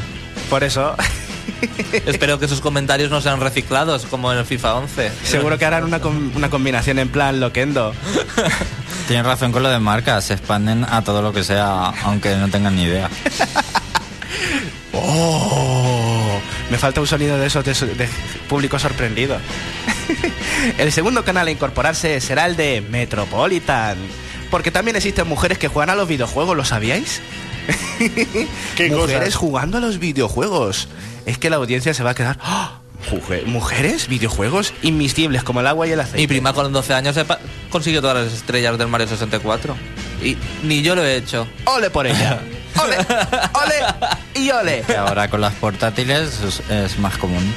[0.49, 0.95] por eso
[2.05, 5.11] Espero que sus comentarios no sean reciclados como en el FIFA 11.
[5.23, 7.93] seguro que harán una, com- una combinación en plan loquendo.
[9.07, 12.47] Tienes razón con lo de marca, se expanden a todo lo que sea, aunque no
[12.49, 13.09] tengan ni idea.
[15.03, 16.39] ¡Oh!
[16.71, 18.09] Me falta un sonido de esos de, de
[18.47, 19.37] público sorprendido.
[20.77, 23.97] el segundo canal a incorporarse será el de Metropolitan.
[24.49, 27.21] Porque también existen mujeres que juegan a los videojuegos, ¿lo sabíais?
[28.75, 29.35] ¿Qué mujeres cosas?
[29.35, 30.87] jugando a los videojuegos.
[31.25, 32.37] Es que la audiencia se va a quedar.
[32.41, 32.79] ¡Ah!
[33.11, 34.07] Mujer- ¿Mujeres?
[34.07, 34.73] ¿Videojuegos?
[34.81, 36.19] Inmiscibles como el agua y el aceite.
[36.19, 37.19] Mi prima con 12 años
[37.69, 39.75] consiguió todas las estrellas del Mario 64.
[40.23, 41.45] Y ni yo lo he hecho.
[41.65, 42.39] ¡Ole por ella!
[42.81, 42.97] ¡Ole!
[42.97, 44.15] ¡Ole!
[44.35, 44.81] ¡Y ole!
[44.81, 47.53] Que ahora con las portátiles es, es más común.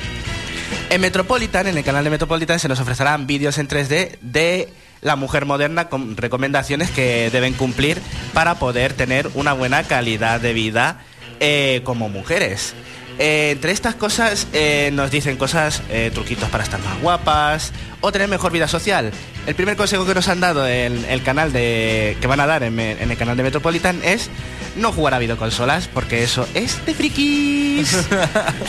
[0.90, 5.16] En Metropolitan, en el canal de Metropolitan, se nos ofrecerán vídeos en 3D de la
[5.16, 8.00] mujer moderna con recomendaciones que deben cumplir
[8.32, 11.00] para poder tener una buena calidad de vida
[11.40, 12.74] eh, como mujeres.
[13.18, 18.12] Eh, entre estas cosas eh, nos dicen cosas, eh, truquitos para estar más guapas o
[18.12, 19.10] tener mejor vida social.
[19.46, 22.62] El primer consejo que nos han dado en el canal de que van a dar
[22.62, 24.28] en, en el canal de Metropolitan es
[24.76, 27.96] no jugar a videoconsolas porque eso es de frikis.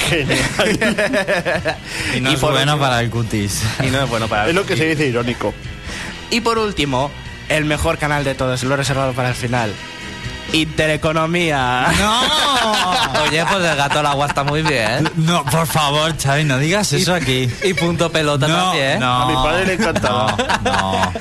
[0.10, 1.76] Genial.
[2.16, 3.62] Y no es por bueno último- para el cutis.
[3.84, 5.54] y no es bueno para es lo que se dice irónico.
[6.30, 7.12] Y por último,
[7.50, 9.72] el mejor canal de todos, lo he reservado para el final.
[10.54, 11.88] Intereconomía.
[12.00, 13.22] ¡No!
[13.24, 15.10] Oye, pues el gato al agua está muy bien.
[15.16, 17.50] No, por favor, Xavi, no digas eso aquí.
[17.64, 19.00] Y punto pelota No, también.
[19.00, 19.14] no.
[19.24, 20.36] A mi padre le encantaba.
[20.64, 21.14] No, no.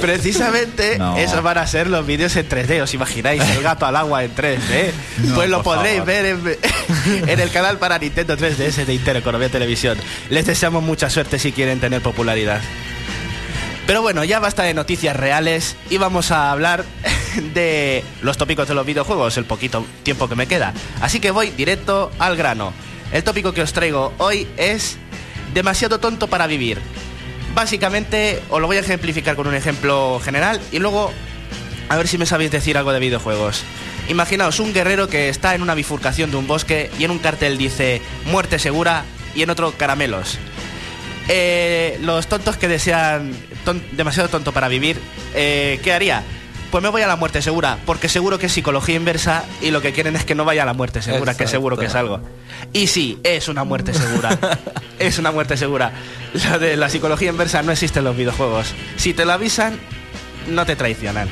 [0.00, 1.16] Precisamente No.
[1.16, 3.42] esos van a ser los vídeos en 3D, ¿os imagináis?
[3.42, 4.92] El gato al agua en 3D.
[5.18, 6.06] No, pues lo podréis favor.
[6.06, 6.58] ver en,
[7.28, 9.98] en el canal para Nintendo 3DS de Intereconomía Televisión.
[10.30, 12.60] Les deseamos mucha suerte si quieren tener popularidad.
[13.86, 16.84] Pero bueno, ya basta de noticias reales y vamos a hablar
[17.54, 20.72] de los tópicos de los videojuegos, el poquito tiempo que me queda.
[21.00, 22.72] Así que voy directo al grano.
[23.12, 24.98] El tópico que os traigo hoy es
[25.54, 26.80] demasiado tonto para vivir.
[27.54, 31.10] Básicamente, os lo voy a ejemplificar con un ejemplo general y luego
[31.88, 33.62] a ver si me sabéis decir algo de videojuegos.
[34.08, 37.58] Imaginaos un guerrero que está en una bifurcación de un bosque y en un cartel
[37.58, 39.04] dice muerte segura
[39.34, 40.38] y en otro caramelos.
[41.28, 43.32] Eh, los tontos que desean
[43.92, 44.98] demasiado tonto para vivir,
[45.34, 46.22] eh, ¿qué haría?
[46.76, 49.80] Pues me voy a la muerte segura, porque seguro que es psicología inversa y lo
[49.80, 52.20] que quieren es que no vaya a la muerte segura, que seguro que es algo.
[52.74, 54.38] Y sí, es una muerte segura.
[54.98, 55.92] es una muerte segura.
[56.34, 58.74] Lo de la psicología inversa no existe en los videojuegos.
[58.98, 59.78] Si te lo avisan,
[60.48, 61.30] no te traicionan.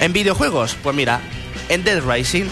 [0.00, 1.20] En videojuegos, pues mira,
[1.68, 2.46] en Dead Rising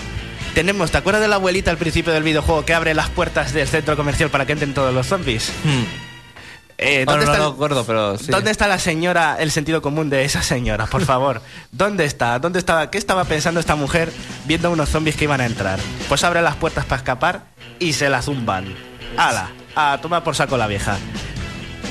[0.53, 3.68] tenemos, ¿te acuerdas de la abuelita al principio del videojuego que abre las puertas del
[3.68, 5.51] centro comercial para que entren todos los zombies?
[5.64, 6.06] Hmm.
[6.79, 8.27] Eh, Bueno, no el- lo acuerdo, pero sí.
[8.29, 11.41] ¿Dónde está la señora, el sentido común de esa señora, por favor?
[11.72, 12.39] ¿Dónde está?
[12.39, 12.91] ¿Dónde estaba?
[12.91, 14.12] ¿Qué estaba pensando esta mujer
[14.45, 15.79] viendo unos zombies que iban a entrar?
[16.09, 17.45] Pues abre las puertas para escapar
[17.79, 18.74] y se la zumban.
[19.16, 19.51] ¡Hala!
[19.74, 20.99] A tomar por saco la vieja.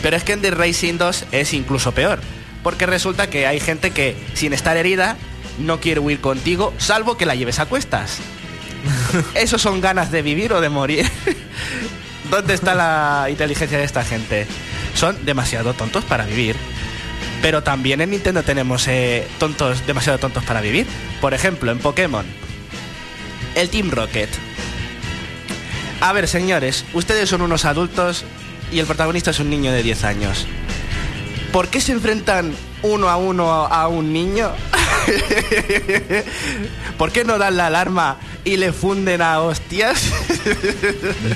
[0.04, 2.20] Pero es que en The Racing 2 es incluso peor.
[2.62, 5.18] Porque resulta que hay gente que, sin estar herida,
[5.58, 8.18] no quiere huir contigo, salvo que la lleves a cuestas.
[9.36, 11.10] ¿Esos son ganas de vivir o de morir?
[12.30, 14.48] ¿Dónde está la inteligencia de esta gente?
[14.94, 16.56] Son demasiado tontos para vivir.
[17.42, 20.88] Pero también en Nintendo tenemos eh, tontos, demasiado tontos para vivir.
[21.22, 22.26] Por ejemplo, en Pokémon,
[23.56, 24.30] el Team Rocket.
[26.02, 28.26] A ver, señores, ustedes son unos adultos
[28.72, 30.48] y el protagonista es un niño de 10 años.
[31.52, 32.54] ¿Por qué se enfrentan
[32.86, 34.52] uno a uno a un niño?
[36.98, 40.12] ¿Por qué no dan la alarma y le funden a hostias?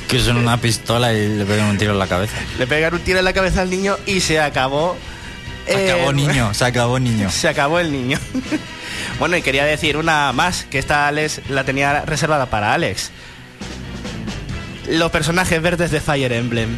[0.07, 2.33] Que son una pistola y le pegan un tiro en la cabeza.
[2.57, 4.95] le pegan un tiro en la cabeza al niño y se acabó.
[5.67, 7.29] Se acabó eh, niño, se acabó niño.
[7.31, 8.17] Se acabó el niño.
[9.19, 13.11] bueno, y quería decir una más, que esta Alex la tenía reservada para Alex.
[14.87, 16.75] Los personajes verdes de Fire Emblem.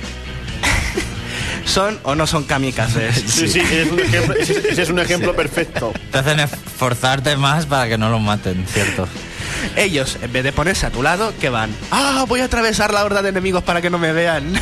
[1.71, 3.15] ¿Son o no son kamikazes?
[3.27, 5.93] Sí, sí, ese es un ejemplo, ese- es un ejemplo perfecto.
[6.11, 9.07] Te hacen esforzarte más para que no lo maten, ¿cierto?
[9.75, 11.69] Ellos, en vez de ponerse a tu lado, ¿qué van?
[11.91, 14.53] ¡Ah, voy a atravesar la horda de enemigos para que no me vean!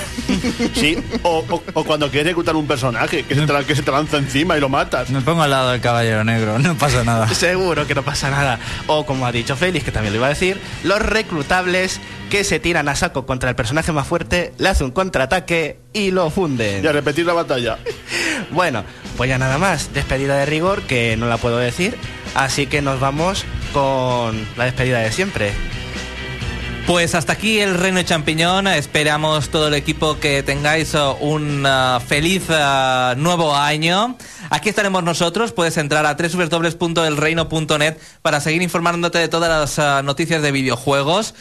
[0.73, 3.91] Sí, o, o- o cuando quieres ejecutar un personaje que se, te, que se te
[3.91, 5.09] lanza encima y lo matas.
[5.09, 7.27] Me pongo al lado del caballero negro, no pasa nada.
[7.33, 8.57] Seguro que no pasa nada.
[8.87, 12.59] O como ha dicho Félix, que también lo iba a decir, los reclutables que se
[12.59, 16.83] tiran a saco contra el personaje más fuerte, le hace un contraataque y lo funden.
[16.83, 17.77] Y a repetir la batalla.
[18.51, 18.83] Bueno,
[19.17, 19.93] pues ya nada más.
[19.93, 21.95] Despedida de rigor, que no la puedo decir.
[22.35, 25.53] Así que nos vamos con la despedida de siempre.
[26.89, 28.65] Pues hasta aquí el Reino Champiñón.
[28.67, 34.17] Esperamos todo el equipo que tengáis uh, un uh, feliz uh, nuevo año.
[34.49, 35.51] Aquí estaremos nosotros.
[35.51, 41.35] Puedes entrar a www.elreino.net para seguir informándote de todas las noticias de videojuegos.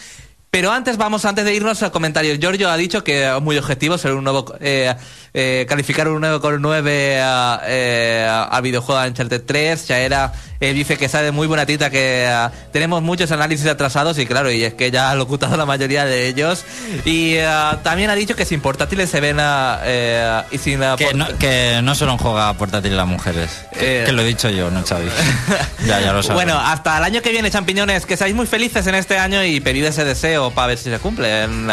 [0.50, 3.98] Pero antes vamos, antes de irnos a comentarios, Giorgio ha dicho que es muy objetivo
[3.98, 4.94] ser un nuevo, eh,
[5.34, 9.88] eh, calificar un 9 con 9 a, eh, al videojuego de Uncharted 3.
[9.88, 14.18] Ya era, eh, dice que sabe muy buena tita que eh, tenemos muchos análisis atrasados
[14.18, 16.64] y claro, y es que ya ha locutado la mayoría de ellos.
[17.04, 17.46] Y eh,
[17.82, 21.94] también ha dicho que sin portátiles se ven eh, y sin Que no, que no
[21.94, 23.50] solo juega portátil las mujeres.
[23.78, 25.10] Que lo he dicho yo, no Xavi.
[25.86, 26.36] ya, ya lo sabes.
[26.36, 29.60] Bueno, hasta el año que viene, champiñones, que seáis muy felices en este año y
[29.60, 31.68] pedid ese deseo para ver si se cumple en,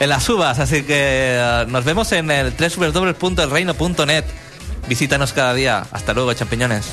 [0.00, 0.58] en las uvas.
[0.58, 4.24] Así que eh, nos vemos en el www.elreino.net.
[4.88, 5.86] Visítanos cada día.
[5.92, 6.86] Hasta luego, champiñones.